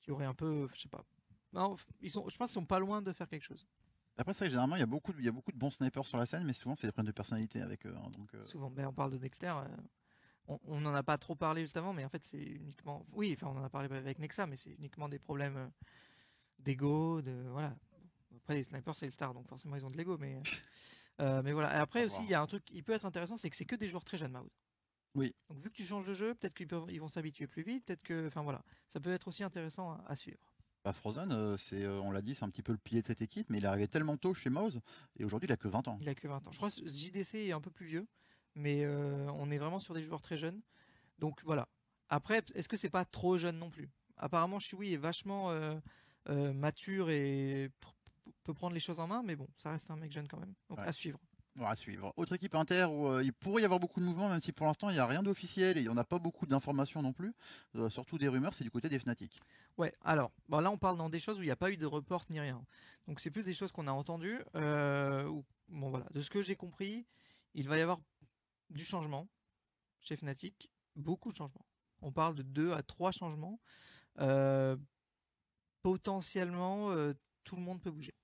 qui 0.00 0.10
aurait 0.10 0.24
un 0.24 0.34
peu, 0.34 0.68
je 0.72 0.80
sais 0.80 0.88
pas. 0.88 1.04
ils 2.00 2.10
sont, 2.10 2.28
je 2.28 2.36
pense 2.36 2.48
qu'ils 2.48 2.54
sont 2.54 2.66
pas 2.66 2.78
loin 2.78 3.02
de 3.02 3.12
faire 3.12 3.28
quelque 3.28 3.44
chose. 3.44 3.66
Après, 4.16 4.34
c'est 4.34 4.48
généralement, 4.48 4.76
il 4.76 4.80
y, 4.80 4.82
a 4.82 4.86
beaucoup 4.86 5.14
il 5.18 5.24
y 5.24 5.28
a 5.28 5.32
beaucoup 5.32 5.52
de 5.52 5.56
bons 5.56 5.70
snipers 5.70 6.06
sur 6.06 6.18
la 6.18 6.26
scène, 6.26 6.44
mais 6.44 6.52
souvent, 6.52 6.74
c'est 6.74 6.86
des 6.86 6.92
problèmes 6.92 7.08
de 7.08 7.14
personnalité 7.14 7.62
avec 7.62 7.86
eux. 7.86 7.94
Hein, 7.96 8.10
donc, 8.18 8.34
euh. 8.34 8.42
Souvent, 8.42 8.70
ben, 8.70 8.86
on 8.86 8.92
parle 8.92 9.12
de 9.12 9.16
Dexter. 9.16 9.54
Euh, 9.56 10.56
on 10.64 10.80
n'en 10.80 10.92
a 10.92 11.02
pas 11.02 11.16
trop 11.16 11.34
parlé 11.34 11.62
juste 11.62 11.76
avant, 11.76 11.94
mais 11.94 12.04
en 12.04 12.08
fait, 12.08 12.24
c'est 12.24 12.42
uniquement. 12.42 13.06
Oui, 13.12 13.34
enfin, 13.36 13.46
on 13.54 13.58
en 13.58 13.64
a 13.64 13.70
parlé 13.70 13.94
avec 13.94 14.18
Nexa, 14.18 14.46
mais 14.46 14.56
c'est 14.56 14.72
uniquement 14.72 15.08
des 15.08 15.18
problèmes 15.18 15.56
euh, 15.56 15.68
d'ego, 16.58 17.22
de. 17.22 17.46
Voilà. 17.50 17.74
Après, 18.50 18.58
les 18.58 18.64
snipers, 18.64 18.96
c'est 18.96 19.06
le 19.06 19.12
star, 19.12 19.32
donc 19.32 19.46
forcément, 19.46 19.76
ils 19.76 19.84
ont 19.84 19.90
de 19.90 19.96
l'ego, 19.96 20.18
mais. 20.18 20.42
mais 21.20 21.52
voilà. 21.52 21.72
Et 21.72 21.78
après 21.78 22.04
aussi, 22.04 22.22
il 22.24 22.30
y 22.30 22.34
a 22.34 22.40
un 22.40 22.46
truc 22.46 22.64
qui 22.64 22.82
peut 22.82 22.92
être 22.92 23.04
intéressant, 23.04 23.36
c'est 23.36 23.48
que 23.48 23.54
c'est 23.54 23.64
que 23.64 23.76
des 23.76 23.86
joueurs 23.86 24.02
très 24.02 24.18
jeunes, 24.18 24.32
Maud. 24.32 24.50
Oui. 25.14 25.32
Donc, 25.48 25.60
vu 25.60 25.70
que 25.70 25.76
tu 25.76 25.84
changes 25.84 26.06
de 26.06 26.14
jeu, 26.14 26.34
peut-être 26.34 26.54
qu'ils 26.54 26.68
ils 26.88 27.00
vont 27.00 27.06
s'habituer 27.06 27.46
plus 27.46 27.62
vite, 27.62 27.84
peut-être 27.84 28.02
que. 28.02 28.26
Enfin, 28.26 28.42
voilà. 28.42 28.64
Ça 28.88 28.98
peut 28.98 29.12
être 29.12 29.28
aussi 29.28 29.44
intéressant 29.44 30.02
à 30.04 30.16
suivre. 30.16 30.40
Bah, 30.84 30.92
Frozen, 30.92 31.30
euh, 31.30 31.56
c'est, 31.56 31.84
euh, 31.84 32.00
on 32.00 32.10
l'a 32.10 32.22
dit, 32.22 32.34
c'est 32.34 32.44
un 32.44 32.50
petit 32.50 32.62
peu 32.64 32.72
le 32.72 32.78
pilier 32.78 33.02
de 33.02 33.06
cette 33.06 33.22
équipe, 33.22 33.50
mais 33.50 33.58
il 33.58 33.64
est 33.64 33.68
arrivé 33.68 33.86
tellement 33.86 34.16
tôt 34.16 34.34
chez 34.34 34.50
Mouse, 34.50 34.80
et 35.16 35.24
aujourd'hui 35.24 35.46
il 35.46 35.52
a 35.52 35.56
que 35.56 35.68
20 35.68 35.88
ans. 35.88 35.98
Il 36.00 36.08
a 36.08 36.14
que 36.16 36.26
20 36.26 36.48
ans. 36.48 36.50
Je 36.50 36.56
crois 36.56 36.70
que 36.70 36.88
JDC 36.88 37.34
est 37.36 37.52
un 37.52 37.60
peu 37.60 37.70
plus 37.70 37.86
vieux, 37.86 38.08
mais 38.56 38.84
euh, 38.84 39.30
on 39.34 39.50
est 39.50 39.58
vraiment 39.58 39.78
sur 39.78 39.94
des 39.94 40.02
joueurs 40.02 40.22
très 40.22 40.38
jeunes. 40.38 40.60
Donc 41.18 41.42
voilà. 41.44 41.68
Après, 42.08 42.42
est-ce 42.54 42.68
que 42.68 42.76
c'est 42.76 42.90
pas 42.90 43.04
trop 43.04 43.36
jeune 43.36 43.58
non 43.58 43.70
plus? 43.70 43.90
Apparemment, 44.16 44.58
Shui 44.58 44.94
est 44.94 44.96
vachement 44.96 45.54
mature 46.26 47.10
et 47.10 47.70
peut 48.44 48.54
prendre 48.54 48.74
les 48.74 48.80
choses 48.80 49.00
en 49.00 49.06
main, 49.06 49.22
mais 49.24 49.36
bon, 49.36 49.48
ça 49.56 49.70
reste 49.70 49.90
un 49.90 49.96
mec 49.96 50.12
jeune 50.12 50.28
quand 50.28 50.38
même. 50.38 50.54
Donc 50.68 50.78
à 50.80 50.92
suivre 50.92 51.20
à 51.66 51.76
suivre. 51.76 52.12
Autre 52.16 52.34
équipe 52.34 52.54
inter 52.54 52.84
où 52.84 53.08
euh, 53.08 53.22
il 53.24 53.32
pourrait 53.32 53.62
y 53.62 53.64
avoir 53.64 53.80
beaucoup 53.80 54.00
de 54.00 54.04
mouvements, 54.04 54.28
même 54.28 54.40
si 54.40 54.52
pour 54.52 54.66
l'instant 54.66 54.88
il 54.90 54.94
n'y 54.94 54.98
a 54.98 55.06
rien 55.06 55.22
d'officiel 55.22 55.78
et 55.78 55.88
on 55.88 55.94
n'a 55.94 56.04
pas 56.04 56.18
beaucoup 56.18 56.46
d'informations 56.46 57.02
non 57.02 57.12
plus, 57.12 57.34
euh, 57.76 57.88
surtout 57.88 58.18
des 58.18 58.28
rumeurs, 58.28 58.54
c'est 58.54 58.64
du 58.64 58.70
côté 58.70 58.88
des 58.88 58.98
Fnatic. 58.98 59.36
Ouais, 59.76 59.92
alors 60.02 60.32
bon, 60.48 60.60
là 60.60 60.70
on 60.70 60.78
parle 60.78 60.96
dans 60.96 61.10
des 61.10 61.18
choses 61.18 61.38
où 61.38 61.42
il 61.42 61.46
n'y 61.46 61.52
a 61.52 61.56
pas 61.56 61.70
eu 61.70 61.76
de 61.76 61.86
report 61.86 62.24
ni 62.30 62.40
rien. 62.40 62.64
Donc 63.06 63.20
c'est 63.20 63.30
plus 63.30 63.42
des 63.42 63.52
choses 63.52 63.72
qu'on 63.72 63.86
a 63.86 63.92
entendues. 63.92 64.40
Euh, 64.54 65.24
bon 65.68 65.90
voilà, 65.90 66.06
de 66.12 66.20
ce 66.20 66.30
que 66.30 66.42
j'ai 66.42 66.56
compris, 66.56 67.06
il 67.54 67.68
va 67.68 67.78
y 67.78 67.80
avoir 67.80 67.98
du 68.70 68.84
changement 68.84 69.28
chez 70.00 70.16
Fnatic, 70.16 70.70
beaucoup 70.96 71.30
de 71.30 71.36
changements. 71.36 71.66
On 72.02 72.12
parle 72.12 72.34
de 72.34 72.42
2 72.42 72.72
à 72.72 72.82
3 72.82 73.12
changements. 73.12 73.60
potentiellement, 75.82 76.94
tout 77.44 77.56
le 77.56 77.62
monde 77.62 77.80
peut 77.82 77.90
bouger. 77.90 78.14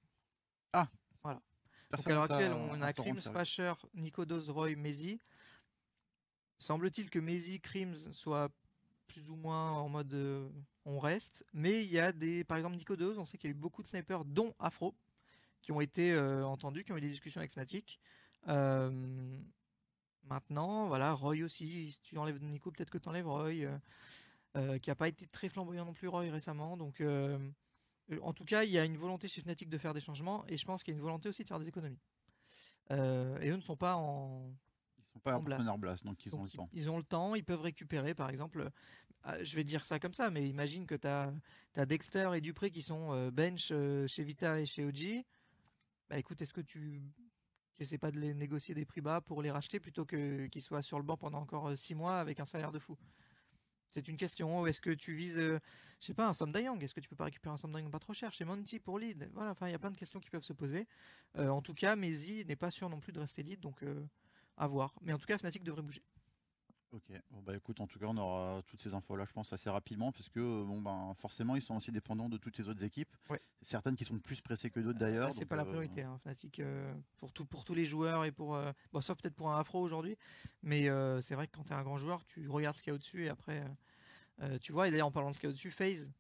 Ah, 0.73 0.89
donc 1.91 2.07
à 2.07 2.11
l'heure 2.11 2.23
actuelle, 2.25 2.53
on 2.53 2.83
a 2.83 2.93
Crims, 2.93 3.21
Fasher, 3.21 3.75
Nicodos, 3.95 4.53
Roy, 4.53 4.75
Mezi. 4.77 5.21
Semble-t-il 6.59 7.11
que 7.11 7.19
Mezi, 7.19 7.61
Crims 7.61 8.13
soit 8.13 8.51
plus 9.07 9.31
ou 9.31 9.37
moins 9.37 9.73
en 9.73 9.89
mode 9.89 10.13
euh, 10.15 10.49
on 10.85 10.99
reste, 10.99 11.45
mais 11.53 11.85
il 11.85 11.91
y 11.91 11.99
a 11.99 12.13
des, 12.13 12.45
par 12.45 12.57
exemple 12.57 12.77
Nicodos, 12.77 13.19
on 13.19 13.25
sait 13.25 13.39
qu'il 13.39 13.51
y 13.51 13.53
a 13.53 13.57
eu 13.57 13.59
beaucoup 13.59 13.83
de 13.83 13.87
snipers, 13.87 14.25
dont 14.25 14.55
Afro, 14.59 14.95
qui 15.63 15.71
ont 15.71 15.81
été 15.81 16.13
euh, 16.13 16.45
entendus, 16.45 16.85
qui 16.85 16.93
ont 16.93 16.97
eu 16.97 17.01
des 17.01 17.09
discussions 17.09 17.41
avec 17.41 17.53
Fnatic. 17.53 18.01
Euh, 18.49 18.91
maintenant, 20.25 20.89
voilà, 20.89 21.13
Roy 21.13 21.43
aussi, 21.45 21.93
si 21.93 22.01
tu 22.01 22.19
enlèves 22.19 22.43
Nico, 22.43 22.71
peut-être 22.73 22.91
que 22.91 22.99
tu 22.99 23.09
enlèves 23.09 23.29
Roy, 23.29 23.53
qui 24.81 24.91
n'a 24.91 24.95
pas 24.95 25.09
été 25.09 25.27
très 25.27 25.49
flamboyant 25.49 25.85
non 25.85 25.93
plus 25.93 26.09
Roy 26.09 26.31
récemment, 26.31 26.77
donc 26.77 27.03
en 28.23 28.33
tout 28.33 28.45
cas, 28.45 28.65
il 28.65 28.71
y 28.71 28.79
a 28.79 28.85
une 28.85 28.97
volonté 28.97 29.29
chez 29.29 29.41
Fnatic 29.41 29.69
de 29.69 29.79
faire 29.79 29.95
des 29.95 30.01
changements 30.01 30.45
et 30.49 30.57
je 30.57 30.65
pense 30.65 30.83
qu'il 30.83 30.93
y 30.93 30.97
a 30.97 30.99
une 30.99 31.03
volonté 31.03 31.29
aussi 31.29 31.43
de 31.43 31.49
faire 31.49 31.59
des 31.59 31.69
économies. 31.69 32.01
Euh, 32.93 33.39
et 33.41 33.51
eux 33.51 33.57
ne 33.57 33.61
sont 33.61 33.77
pas 33.77 33.97
en. 33.97 34.53
Ils 34.99 35.05
sont 35.05 35.19
pas 35.19 35.37
en, 35.37 35.79
blast, 35.79 36.05
donc 36.05 36.25
ils 36.25 36.35
ont 36.35 36.45
le 36.45 36.51
temps. 36.51 36.69
Ils 36.73 36.91
ont 36.91 36.99
le 36.99 37.03
temps, 37.03 37.35
ils 37.35 37.45
peuvent 37.45 37.61
récupérer 37.61 38.15
par 38.15 38.29
exemple. 38.31 38.71
Euh, 39.27 39.45
je 39.45 39.57
vais 39.57 39.65
dire 39.65 39.85
ça 39.85 39.99
comme 39.99 40.15
ça, 40.15 40.31
mais 40.31 40.49
imagine 40.49 40.87
que 40.87 40.95
tu 40.95 41.09
as, 41.09 41.33
Dexter 41.87 42.31
et 42.35 42.41
Dupré 42.41 42.71
qui 42.71 42.83
sont 42.83 43.31
bench 43.31 43.73
chez 44.07 44.25
Vita 44.25 44.61
et 44.61 44.67
chez 44.67 44.85
OG. 44.85 45.25
Bah 46.09 46.19
écoute, 46.19 46.41
est-ce 46.43 46.53
que 46.53 46.61
tu 46.61 47.03
n'essaies 47.81 47.99
pas 47.99 48.13
de 48.13 48.21
les 48.21 48.35
négocier 48.35 48.75
des 48.75 48.85
prix 48.85 49.01
bas 49.01 49.21
pour 49.21 49.43
les 49.43 49.51
racheter 49.51 49.81
plutôt 49.81 50.05
que 50.05 50.47
qu'ils 50.47 50.63
soient 50.63 50.83
sur 50.83 50.99
le 50.99 51.05
banc 51.05 51.17
pendant 51.17 51.41
encore 51.41 51.77
6 51.77 51.95
mois 51.97 52.21
avec 52.21 52.39
un 52.39 52.45
salaire 52.45 52.71
de 52.71 52.79
fou? 52.79 52.97
C'est 53.91 54.09
une 54.09 54.17
question. 54.17 54.67
Est-ce 54.67 54.81
que 54.81 54.91
tu 54.91 55.13
vises, 55.13 55.39
euh, 55.39 55.59
je 56.01 56.07
sais 56.07 56.15
pas, 56.15 56.27
un 56.27 56.33
Somdayang? 56.33 56.83
Est-ce 56.83 56.95
que 56.95 57.01
tu 57.01 57.09
peux 57.09 57.17
pas 57.17 57.25
récupérer 57.25 57.55
un 57.55 57.57
Somdayang 57.57 57.91
pas 57.91 57.99
trop 57.99 58.13
cher? 58.13 58.33
Chez 58.33 58.45
Monty 58.45 58.79
pour 58.79 58.99
lead 58.99 59.29
Voilà, 59.35 59.51
enfin, 59.51 59.69
il 59.69 59.73
y 59.73 59.75
a 59.75 59.79
plein 59.79 59.91
de 59.91 59.97
questions 59.97 60.21
qui 60.21 60.31
peuvent 60.31 60.43
se 60.43 60.53
poser. 60.53 60.87
Euh, 61.37 61.49
en 61.49 61.63
tout 61.63 61.75
cas, 61.75 61.97
Mezi 61.97 62.45
n'est 62.45 62.57
pas 62.57 62.71
sûr 62.71 62.89
non 62.89 63.01
plus 63.01 63.13
de 63.13 63.21
rester 63.21 63.43
lead, 63.43 63.61
donc 63.61 63.83
euh, 63.83 64.05
à 64.57 64.67
voir. 64.67 64.95
Mais 65.03 65.13
en 65.13 65.19
tout 65.19 65.27
cas, 65.27 65.39
Fnatic 65.39 65.63
devrait 65.63 65.83
bouger. 65.83 66.03
Ok, 66.97 67.13
bon 67.31 67.43
bah 67.43 67.55
écoute, 67.55 67.81
en 67.81 67.87
tout 67.87 67.99
cas 67.99 68.07
on 68.07 68.17
aura 68.17 68.63
toutes 68.67 68.81
ces 68.81 68.95
infos 68.95 69.17
là 69.17 69.27
je 69.29 69.33
pense 69.33 69.53
assez 69.53 69.69
rapidement 69.69 70.13
puisque 70.13 70.39
bon 70.39 70.81
ben 70.81 71.13
forcément 71.19 71.55
ils 71.55 71.61
sont 71.61 71.77
aussi 71.77 71.93
dépendants 71.93 72.31
de 72.31 72.39
toutes 72.39 72.57
les 72.57 72.69
autres 72.69 72.83
équipes. 72.83 73.15
Certaines 73.61 73.97
qui 73.97 74.07
sont 74.07 74.19
plus 74.19 74.41
pressées 74.41 74.71
que 74.71 74.81
d'autres 74.81 74.99
d'ailleurs. 74.99 75.31
c'est 75.33 75.45
pas 75.45 75.57
la 75.57 75.67
priorité, 75.67 76.05
hein, 76.05 76.19
Fnatic 76.23 76.63
pour 77.19 77.33
tout, 77.33 77.45
pour 77.45 77.65
tous 77.65 77.75
les 77.75 77.85
joueurs 77.85 78.25
et 78.25 78.33
pour 78.33 78.59
bon 78.93 79.01
sauf 79.03 79.19
peut-être 79.19 79.35
pour 79.35 79.51
un 79.51 79.61
Afro 79.61 79.81
aujourd'hui, 79.81 80.17
mais 80.63 80.89
c'est 81.21 81.35
vrai 81.35 81.47
que 81.47 81.57
quand 81.57 81.65
tu 81.65 81.73
es 81.73 81.77
un 81.77 81.83
grand 81.83 81.99
joueur, 81.99 82.25
tu 82.25 82.49
regardes 82.49 82.77
ce 82.77 82.83
qu'il 82.83 82.91
y 82.91 82.93
a 82.93 82.95
au-dessus 82.95 83.27
et 83.27 83.29
après 83.29 83.63
euh, 84.43 84.59
tu 84.59 84.73
vois, 84.73 84.89
et 84.89 84.91
d'ailleurs 84.91 85.07
en 85.07 85.13
parlant 85.13 85.31
de 85.31 85.35
ce 85.35 85.41
qu'il 85.41 85.47
y 85.47 85.51
a 85.51 85.51
au-dessus, 85.51 85.71
FaZe, 85.71 86.13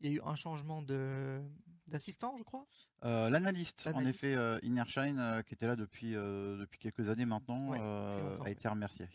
il 0.00 0.10
y 0.10 0.12
a 0.12 0.16
eu 0.16 0.20
un 0.24 0.34
changement 0.34 0.82
de 0.82 1.40
d'assistant, 1.88 2.36
je 2.36 2.44
crois? 2.44 2.64
Euh, 3.04 3.28
l'analyste, 3.30 3.90
en 3.92 4.04
effet, 4.04 4.36
euh, 4.36 4.60
Innershine, 4.62 5.42
qui 5.44 5.54
était 5.54 5.66
là 5.66 5.74
depuis 5.74 6.12
depuis 6.12 6.78
quelques 6.78 7.08
années 7.08 7.26
maintenant, 7.26 7.72
a 7.72 8.50
été 8.50 8.68
remercié. 8.68 9.06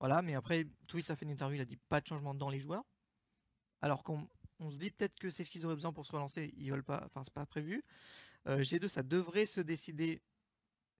Voilà, 0.00 0.22
mais 0.22 0.34
après, 0.34 0.66
Twist 0.86 1.10
a 1.10 1.16
fait 1.16 1.24
une 1.24 1.30
interview, 1.30 1.56
il 1.56 1.60
a 1.60 1.64
dit 1.64 1.78
pas 1.88 2.00
de 2.00 2.06
changement 2.06 2.34
dans 2.34 2.50
les 2.50 2.60
joueurs. 2.60 2.84
Alors 3.80 4.02
qu'on 4.02 4.26
se 4.70 4.78
dit 4.78 4.90
peut-être 4.90 5.18
que 5.18 5.30
c'est 5.30 5.44
ce 5.44 5.50
qu'ils 5.50 5.66
auraient 5.66 5.74
besoin 5.74 5.92
pour 5.92 6.06
se 6.06 6.12
relancer, 6.12 6.52
ils 6.56 6.70
veulent 6.70 6.84
pas, 6.84 7.02
enfin 7.04 7.22
c'est 7.22 7.32
pas 7.32 7.46
prévu. 7.46 7.84
Euh, 8.46 8.60
G2, 8.60 8.88
ça 8.88 9.02
devrait 9.02 9.46
se 9.46 9.60
décider. 9.60 10.22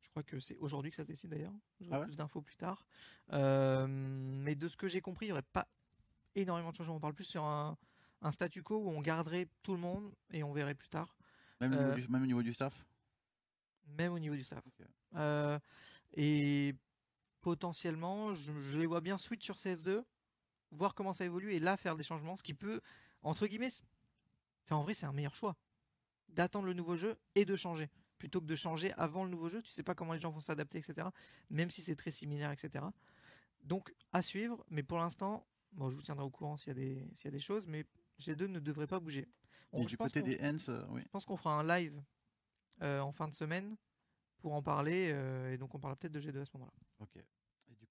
Je 0.00 0.10
crois 0.10 0.22
que 0.22 0.38
c'est 0.38 0.56
aujourd'hui 0.56 0.90
que 0.90 0.96
ça 0.96 1.02
se 1.02 1.08
décide 1.08 1.30
d'ailleurs. 1.30 1.54
J'aurai 1.80 1.96
ah 2.02 2.04
plus 2.04 2.16
d'infos 2.16 2.42
plus 2.42 2.56
tard. 2.56 2.84
Euh, 3.32 3.86
mais 3.88 4.54
de 4.54 4.68
ce 4.68 4.76
que 4.76 4.86
j'ai 4.86 5.00
compris, 5.00 5.26
il 5.26 5.28
n'y 5.28 5.32
aurait 5.32 5.42
pas 5.42 5.66
énormément 6.34 6.72
de 6.72 6.76
changements. 6.76 6.96
On 6.96 7.00
parle 7.00 7.14
plus 7.14 7.24
sur 7.24 7.44
un, 7.44 7.76
statu 8.32 8.62
quo 8.62 8.76
où 8.76 8.90
on 8.90 9.00
garderait 9.00 9.48
tout 9.62 9.72
le 9.72 9.80
monde 9.80 10.12
et 10.30 10.42
on 10.42 10.52
verrait 10.52 10.74
plus 10.74 10.88
tard. 10.88 11.16
Même, 11.60 11.72
au, 11.72 11.76
niveau 12.26 12.42
du, 12.42 12.52
staff? 12.52 12.74
Même 13.86 14.12
au 14.12 14.18
niveau 14.18 14.34
du 14.34 14.44
staff. 14.44 14.62
et 16.14 16.74
potentiellement, 17.44 18.32
je, 18.32 18.78
les 18.78 18.86
vois 18.86 19.02
bien 19.02 19.18
switch 19.18 19.44
sur 19.44 19.56
CS2, 19.56 20.02
voir 20.70 20.94
comment 20.94 21.12
ça 21.12 21.26
évolue 21.26 21.52
et 21.52 21.60
là 21.60 21.76
faire 21.76 21.94
des 21.94 22.02
changements, 22.02 22.38
ce 22.38 22.42
qui 22.42 22.54
peut, 22.54 22.80
entre 23.22 23.46
guillemets, 23.46 23.68
enfin, 24.64 24.76
en 24.76 24.82
vrai 24.82 24.94
c'est 24.94 25.04
un 25.04 25.12
meilleur 25.12 25.34
choix 25.34 25.54
d'attendre 26.30 26.64
le 26.64 26.72
nouveau 26.72 26.96
jeu 26.96 27.18
et 27.34 27.44
de 27.44 27.54
changer 27.54 27.90
plutôt 28.18 28.40
que 28.40 28.46
de 28.46 28.56
changer 28.56 28.94
avant 28.94 29.24
le 29.24 29.30
nouveau 29.30 29.50
jeu. 29.50 29.60
Tu 29.60 29.70
sais 29.72 29.82
pas 29.82 29.94
comment 29.94 30.14
les 30.14 30.20
gens 30.20 30.30
vont 30.30 30.40
s'adapter, 30.40 30.78
etc. 30.78 31.06
Même 31.50 31.68
si 31.68 31.82
c'est 31.82 31.96
très 31.96 32.10
similaire, 32.10 32.50
etc. 32.50 32.82
Donc 33.62 33.94
à 34.14 34.22
suivre, 34.22 34.64
mais 34.70 34.82
pour 34.82 34.98
l'instant, 34.98 35.46
bon, 35.72 35.90
je 35.90 35.96
vous 35.96 36.02
tiendrai 36.02 36.24
au 36.24 36.30
courant 36.30 36.56
s'il 36.56 36.68
y, 36.68 36.70
a 36.70 36.74
des, 36.74 37.10
s'il 37.12 37.26
y 37.26 37.28
a 37.28 37.32
des 37.32 37.38
choses, 37.38 37.66
mais 37.66 37.84
G2 38.18 38.46
ne 38.46 38.58
devrait 38.58 38.86
pas 38.86 39.00
bouger. 39.00 39.28
et 39.74 39.84
du 39.84 39.98
côté 39.98 40.22
des 40.22 40.38
Hens, 40.42 40.70
euh, 40.70 40.82
oui. 40.88 41.02
Je 41.04 41.08
pense 41.10 41.26
qu'on 41.26 41.36
fera 41.36 41.60
un 41.60 41.78
live 41.78 42.02
euh, 42.80 43.00
en 43.00 43.12
fin 43.12 43.28
de 43.28 43.34
semaine 43.34 43.76
pour 44.38 44.54
en 44.54 44.62
parler, 44.62 45.10
euh, 45.12 45.52
et 45.52 45.58
donc 45.58 45.74
on 45.74 45.78
parlera 45.78 45.96
peut-être 45.96 46.12
de 46.12 46.20
G2 46.20 46.40
à 46.40 46.44
ce 46.46 46.50
moment-là. 46.54 46.72
Ok 47.04 47.24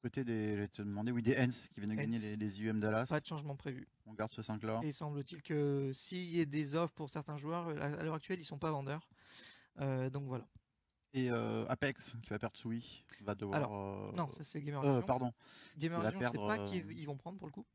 côté 0.03 0.25
des, 0.25 0.55
je 0.55 0.59
vais 0.59 0.67
te 0.67 0.81
demander, 0.81 1.13
oui, 1.13 1.23
des 1.23 1.37
Hens 1.37 1.69
qui 1.73 1.79
viennent 1.79 1.91
de 1.91 1.95
gagner 1.95 2.19
les, 2.19 2.35
les, 2.35 2.61
IUM 2.61 2.81
Dallas. 2.81 3.05
Pas 3.07 3.21
de 3.21 3.25
changement 3.25 3.55
prévu. 3.55 3.87
On 4.05 4.13
garde 4.13 4.33
ce 4.33 4.41
5-là. 4.41 4.81
Et 4.83 4.91
semble-t-il 4.91 5.41
que 5.41 5.91
s'il 5.93 6.35
y 6.35 6.41
a 6.41 6.45
des 6.45 6.75
offres 6.75 6.93
pour 6.93 7.09
certains 7.09 7.37
joueurs, 7.37 7.69
à 7.81 8.03
l'heure 8.03 8.15
actuelle, 8.15 8.39
ils 8.39 8.45
sont 8.45 8.59
pas 8.59 8.69
vendeurs. 8.69 9.07
Euh, 9.79 10.09
donc 10.09 10.25
voilà. 10.25 10.45
Et 11.13 11.31
euh, 11.31 11.65
Apex, 11.69 12.17
qui 12.21 12.29
va 12.31 12.39
perdre 12.39 12.57
Sui, 12.57 13.05
va 13.23 13.33
devoir. 13.33 13.55
Alors, 13.55 13.73
euh, 13.73 14.11
non, 14.17 14.29
ça 14.31 14.43
c'est 14.43 14.61
Gamer 14.61 14.83
euh, 14.83 15.01
Pardon. 15.01 15.31
Gamer 15.77 16.01
Vision, 16.01 16.19
je 16.19 16.27
sais 16.27 16.37
pas 16.37 16.59
qui 16.65 16.83
ils 16.89 17.05
vont 17.05 17.17
prendre 17.17 17.37
pour 17.37 17.47
le 17.47 17.53
coup. 17.53 17.65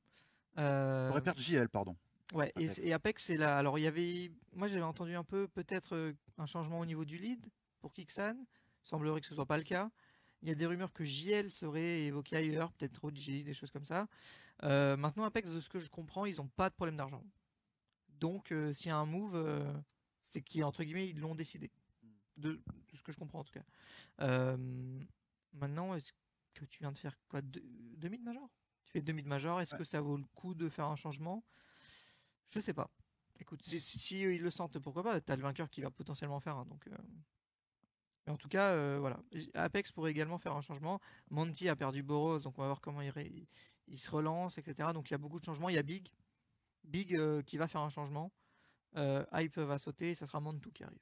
Euh... 0.59 1.09
On 1.09 1.15
va 1.15 1.21
perdre 1.21 1.41
JL, 1.41 1.69
pardon. 1.69 1.97
Ouais, 2.35 2.53
Apex. 2.57 2.79
Et, 2.81 2.93
Apex, 2.93 3.25
c'est 3.25 3.37
là. 3.39 3.57
Alors, 3.57 3.79
il 3.79 3.83
y 3.83 3.87
avait. 3.87 4.31
Moi, 4.53 4.69
j'avais 4.69 4.83
entendu 4.83 5.15
un 5.15 5.25
peu, 5.25 5.49
peut-être, 5.49 6.15
un 6.37 6.47
changement 6.47 6.81
au 6.81 6.85
niveau 6.85 7.07
du 7.07 7.17
lead 7.17 7.47
pour 7.81 7.95
Kixan. 7.95 8.37
Semblerait 8.83 9.21
que 9.21 9.27
ce 9.27 9.35
soit 9.35 9.47
pas 9.47 9.57
le 9.57 9.65
cas. 9.65 9.91
Il 10.43 10.49
y 10.49 10.53
a 10.53 10.55
des 10.55 10.67
rumeurs 10.67 10.93
que 10.93 11.05
JL 11.05 11.51
serait 11.51 12.03
évoqué 12.03 12.37
ailleurs, 12.37 12.73
peut-être 12.73 13.05
OG, 13.05 13.43
des 13.43 13.55
choses 13.55 13.71
comme 13.71 13.85
ça. 13.85 14.07
Euh, 14.63 14.97
maintenant, 14.97 15.25
Apex, 15.25 15.53
de 15.53 15.61
ce 15.61 15.69
que 15.69 15.79
je 15.79 15.89
comprends, 15.89 16.27
ils 16.27 16.37
n'ont 16.37 16.49
pas 16.49 16.71
de 16.71 16.75
problème 16.75 16.97
d'argent. 16.97 17.25
Donc, 18.21 18.53
euh, 18.53 18.73
s'il 18.73 18.89
y 18.89 18.93
a 18.93 18.97
un 18.97 19.07
move, 19.07 19.35
euh, 19.35 19.73
c'est 20.21 20.43
qu'ils, 20.43 20.65
entre 20.65 20.85
guillemets, 20.85 21.09
ils 21.09 21.19
l'ont 21.19 21.35
décidé. 21.35 21.71
De, 22.37 22.61
ce 22.93 23.03
que 23.03 23.11
je 23.11 23.17
comprends, 23.17 23.41
en 23.41 23.45
tout 23.45 23.53
cas. 23.53 24.57
maintenant, 25.53 25.95
est-ce 25.95 26.13
que 26.55 26.65
tu 26.65 26.81
viens 26.81 26.93
de 26.93 26.99
faire 26.99 27.19
quoi 27.29 27.41
Demi 27.43 28.19
de 28.19 28.25
major? 28.25 28.49
Tu 28.85 28.93
fais 28.93 29.01
demi 29.01 29.23
de 29.23 29.29
major. 29.29 29.61
Est-ce 29.61 29.75
que 29.75 29.85
ça 29.85 30.01
vaut 30.01 30.17
le 30.17 30.25
coup 30.35 30.55
de 30.55 30.69
faire 30.69 30.87
un 30.87 30.97
changement? 30.97 31.45
Je 32.49 32.61
sais 32.61 32.75
pas. 32.75 32.91
Écoute, 33.41 33.63
si, 33.65 33.79
si, 33.81 34.21
ils 34.21 34.43
le 34.43 34.51
sentent, 34.51 34.79
pourquoi 34.79 35.03
pas? 35.03 35.21
T'as 35.21 35.37
le 35.37 35.43
vainqueur 35.43 35.69
qui 35.69 35.81
va 35.81 35.91
potentiellement 35.91 36.41
faire 36.41 36.57
un, 36.57 36.65
donc 36.65 36.89
en 38.29 38.37
tout 38.37 38.49
cas, 38.49 38.73
euh, 38.73 38.99
voilà. 39.01 39.19
Apex 39.55 39.93
pourrait 39.93 40.11
également 40.11 40.39
faire 40.39 40.55
un 40.55 40.61
changement. 40.61 41.01
Monty 41.31 41.69
a 41.69 41.77
perdu 41.77 42.03
Boros, 42.03 42.41
donc 42.41 42.59
on 42.59 42.63
va 42.63 42.69
voir 42.69 42.81
comment 42.81 43.01
il, 43.01 43.13
il, 43.87 43.99
se 43.99 44.11
relance, 44.11 44.59
etc. 44.59 44.91
Donc 44.93 45.11
il 45.11 45.13
y 45.13 45.15
a 45.15 45.19
beaucoup 45.19 45.39
de 45.39 45.45
changements. 45.45 45.69
Il 45.69 45.75
y 45.75 45.79
a 45.79 45.83
Big, 45.83 46.09
Big 46.85 47.15
euh, 47.15 47.43
qui 47.43 47.57
va 47.57 47.69
faire 47.69 47.81
un 47.81 47.91
changement. 47.91 48.33
Euh, 48.97 49.25
Hype 49.35 49.59
va 49.59 49.79
sauter, 49.79 50.11
et 50.11 50.15
ça 50.15 50.27
sera 50.27 50.41
Montu 50.41 50.73
qui 50.73 50.85
arrive. 50.85 50.99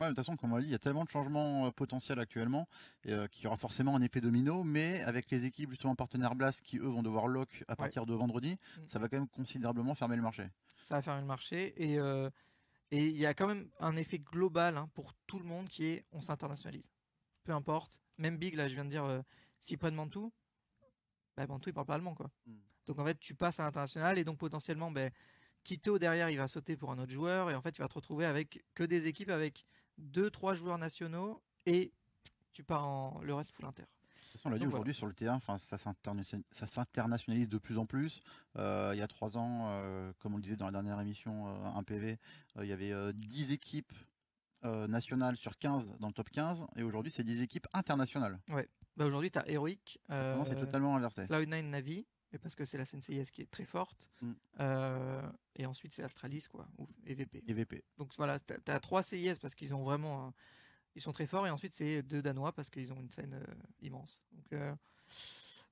Ouais, 0.00 0.06
de 0.06 0.08
toute 0.10 0.18
façon, 0.18 0.36
comme 0.36 0.52
on 0.52 0.56
l'a 0.56 0.62
dit, 0.62 0.68
il 0.68 0.72
y 0.72 0.76
a 0.76 0.78
tellement 0.78 1.04
de 1.04 1.08
changements 1.08 1.72
potentiels 1.72 2.20
actuellement 2.20 2.68
qu'il 3.02 3.42
y 3.42 3.46
aura 3.46 3.56
forcément 3.56 3.96
un 3.96 4.00
effet 4.00 4.20
domino, 4.20 4.62
mais 4.62 5.02
avec 5.02 5.28
les 5.30 5.44
équipes 5.44 5.70
justement 5.70 5.96
partenaires 5.96 6.36
Blast 6.36 6.62
qui 6.62 6.78
eux 6.78 6.86
vont 6.86 7.02
devoir 7.02 7.26
lock 7.26 7.64
à 7.66 7.74
partir 7.74 8.06
de 8.06 8.14
vendredi, 8.14 8.52
mm. 8.52 8.80
ça 8.88 9.00
va 9.00 9.08
quand 9.08 9.16
même 9.16 9.28
considérablement 9.28 9.96
fermer 9.96 10.14
le 10.14 10.22
marché. 10.22 10.48
Ça 10.82 10.96
va 10.96 11.02
fermer 11.02 11.22
le 11.22 11.26
marché 11.26 11.74
et 11.82 11.98
et 12.90 13.06
il 13.06 13.16
y 13.16 13.26
a 13.26 13.34
quand 13.34 13.46
même 13.46 13.68
un 13.80 13.96
effet 13.96 14.18
global 14.18 14.76
hein, 14.76 14.88
pour 14.94 15.12
tout 15.26 15.38
le 15.38 15.44
monde 15.44 15.68
qui 15.68 15.84
est 15.84 16.04
on 16.12 16.20
s'internationalise. 16.20 16.90
Peu 17.44 17.52
importe. 17.52 18.00
Même 18.16 18.36
Big, 18.36 18.54
là, 18.54 18.68
je 18.68 18.74
viens 18.74 18.84
de 18.84 18.90
dire, 18.90 19.04
euh, 19.04 19.20
s'ils 19.60 19.78
prennent 19.78 19.94
Mantou, 19.94 20.32
bah, 21.36 21.46
Mantou, 21.46 21.70
il 21.70 21.72
parle 21.72 21.86
pas 21.86 21.94
allemand, 21.94 22.14
quoi. 22.14 22.30
Hmm. 22.46 22.58
Donc 22.86 22.98
en 22.98 23.04
fait, 23.04 23.18
tu 23.20 23.34
passes 23.34 23.60
à 23.60 23.64
l'international 23.64 24.18
et 24.18 24.24
donc 24.24 24.38
potentiellement, 24.38 24.90
ben, 24.90 25.12
Quito 25.64 25.98
derrière, 25.98 26.30
il 26.30 26.38
va 26.38 26.48
sauter 26.48 26.76
pour 26.76 26.90
un 26.90 26.98
autre 26.98 27.12
joueur 27.12 27.50
et 27.50 27.54
en 27.54 27.60
fait, 27.60 27.72
tu 27.72 27.82
vas 27.82 27.88
te 27.88 27.94
retrouver 27.94 28.24
avec 28.24 28.64
que 28.74 28.84
des 28.84 29.06
équipes 29.06 29.28
avec 29.28 29.66
deux, 29.98 30.30
trois 30.30 30.54
joueurs 30.54 30.78
nationaux 30.78 31.42
et 31.66 31.92
tu 32.52 32.64
pars 32.64 32.86
en 32.88 33.20
le 33.20 33.34
reste 33.34 33.52
full 33.52 33.66
inter 33.66 33.84
on 34.44 34.50
l'a 34.50 34.58
dit 34.58 34.66
aujourd'hui 34.66 34.94
sur 34.94 35.06
le 35.06 35.12
terrain, 35.12 35.36
enfin, 35.36 35.58
ça 35.58 35.78
s'internationalise 36.66 37.48
de 37.48 37.58
plus 37.58 37.78
en 37.78 37.86
plus. 37.86 38.20
Euh, 38.56 38.90
il 38.94 38.98
y 38.98 39.02
a 39.02 39.08
trois 39.08 39.36
ans, 39.36 39.66
euh, 39.68 40.12
comme 40.18 40.34
on 40.34 40.36
le 40.36 40.42
disait 40.42 40.56
dans 40.56 40.66
la 40.66 40.72
dernière 40.72 41.00
émission, 41.00 41.48
euh, 41.48 41.66
un 41.74 41.82
PV, 41.82 42.18
il 42.60 42.66
y 42.66 42.72
avait 42.72 43.12
10 43.12 43.52
équipes 43.52 43.92
nationales 44.62 45.36
sur 45.36 45.56
15 45.56 45.94
dans 46.00 46.08
le 46.08 46.12
top 46.12 46.30
15, 46.30 46.66
et 46.76 46.82
aujourd'hui, 46.82 47.12
c'est 47.12 47.24
10 47.24 47.42
équipes 47.42 47.66
internationales. 47.74 48.38
Ouais. 48.50 48.68
Bah 48.96 49.06
aujourd'hui, 49.06 49.30
tu 49.30 49.38
as 49.38 49.48
Heroic. 49.48 49.98
c'est 50.08 50.58
totalement 50.58 50.96
inversé. 50.96 51.26
Cloud9 51.26 51.62
Navi, 51.62 52.06
parce 52.42 52.54
que 52.54 52.64
c'est 52.64 52.78
la 52.78 52.84
CNCIS 52.84 53.30
qui 53.32 53.42
est 53.42 53.50
très 53.50 53.64
forte. 53.64 54.10
Mm. 54.20 54.32
et 55.56 55.66
ensuite, 55.66 55.92
c'est 55.92 56.02
Astralis, 56.02 56.46
quoi, 56.50 56.68
ou 56.78 56.86
EVP. 57.06 57.44
EVP. 57.46 57.84
Donc 57.96 58.12
voilà, 58.16 58.38
tu 58.40 58.54
as, 58.66 58.80
trois 58.80 59.02
CIS 59.02 59.38
parce 59.40 59.54
qu'ils 59.54 59.74
ont 59.74 59.84
vraiment 59.84 60.32
ils 60.98 61.00
sont 61.00 61.12
très 61.12 61.26
forts. 61.26 61.46
Et 61.46 61.50
ensuite, 61.50 61.72
c'est 61.72 62.02
deux 62.02 62.22
Danois 62.22 62.52
parce 62.52 62.70
qu'ils 62.70 62.92
ont 62.92 63.00
une 63.00 63.10
scène 63.10 63.34
euh, 63.34 63.54
immense. 63.80 64.20
Donc, 64.50 64.60
euh, 64.60 64.74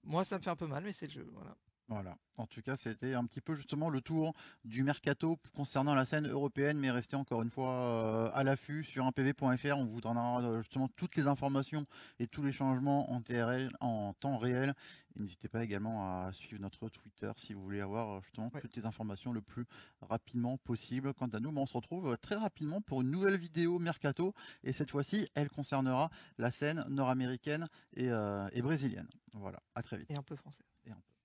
moi, 0.05 0.25
ça 0.25 0.39
me 0.39 0.43
fait 0.43 0.51
un 0.51 0.57
peu 0.57 0.67
mal, 0.67 0.85
mais 0.85 0.93
c'est 0.93 1.07
le 1.07 1.13
jeu. 1.13 1.31
Voilà. 1.33 1.57
Voilà. 1.89 2.17
En 2.37 2.47
tout 2.47 2.63
cas, 2.63 2.77
c'était 2.77 3.15
un 3.15 3.25
petit 3.25 3.41
peu 3.41 3.55
justement 3.55 3.89
le 3.89 4.01
tour 4.01 4.35
du 4.65 4.83
mercato 4.83 5.39
concernant 5.55 5.95
la 5.95 6.05
scène 6.05 6.27
européenne, 6.27 6.79
mais 6.79 6.91
restez 6.91 7.15
encore 7.15 7.43
une 7.43 7.51
fois 7.51 7.71
euh, 7.71 8.31
à 8.35 8.43
l'affût 8.43 8.83
sur 8.83 9.07
unpv.fr. 9.07 9.77
On 9.77 9.87
vous 9.87 10.01
donnera 10.01 10.61
justement 10.61 10.89
toutes 10.89 11.15
les 11.15 11.29
informations 11.29 11.87
et 12.19 12.27
tous 12.27 12.43
les 12.43 12.53
changements 12.53 13.11
en 13.13 13.23
TRL 13.23 13.71
en 13.81 14.15
temps 14.15 14.37
réel. 14.37 14.75
N'hésitez 15.15 15.49
pas 15.49 15.63
également 15.63 16.25
à 16.25 16.33
suivre 16.33 16.61
notre 16.61 16.89
Twitter 16.89 17.31
si 17.37 17.55
vous 17.55 17.63
voulez 17.63 17.81
avoir 17.81 18.21
justement 18.23 18.51
toutes 18.51 18.77
les 18.77 18.85
informations 18.85 19.33
le 19.33 19.41
plus 19.41 19.65
rapidement 20.03 20.59
possible. 20.59 21.15
Quant 21.15 21.29
à 21.29 21.41
nous, 21.41 21.53
on 21.57 21.67
se 21.67 21.75
retrouve 21.75 22.19
très 22.19 22.35
rapidement 22.35 22.81
pour 22.81 23.01
une 23.01 23.11
nouvelle 23.13 23.39
vidéo 23.39 23.79
mercato 23.79 24.35
et 24.65 24.73
cette 24.73 24.91
fois-ci, 24.91 25.29
elle 25.35 25.49
concernera 25.49 26.11
la 26.37 26.51
scène 26.51 26.85
nord-américaine 26.89 27.69
et, 27.95 28.11
euh, 28.11 28.49
et 28.53 28.61
brésilienne. 28.61 29.09
Voilà. 29.33 29.61
À 29.75 29.83
très 29.83 29.97
vite. 29.97 30.11
Et 30.11 30.17
un 30.17 30.23
peu 30.23 30.37
française. 30.37 30.67
Et 30.85 30.91
un 30.91 30.97
peu. 30.97 31.16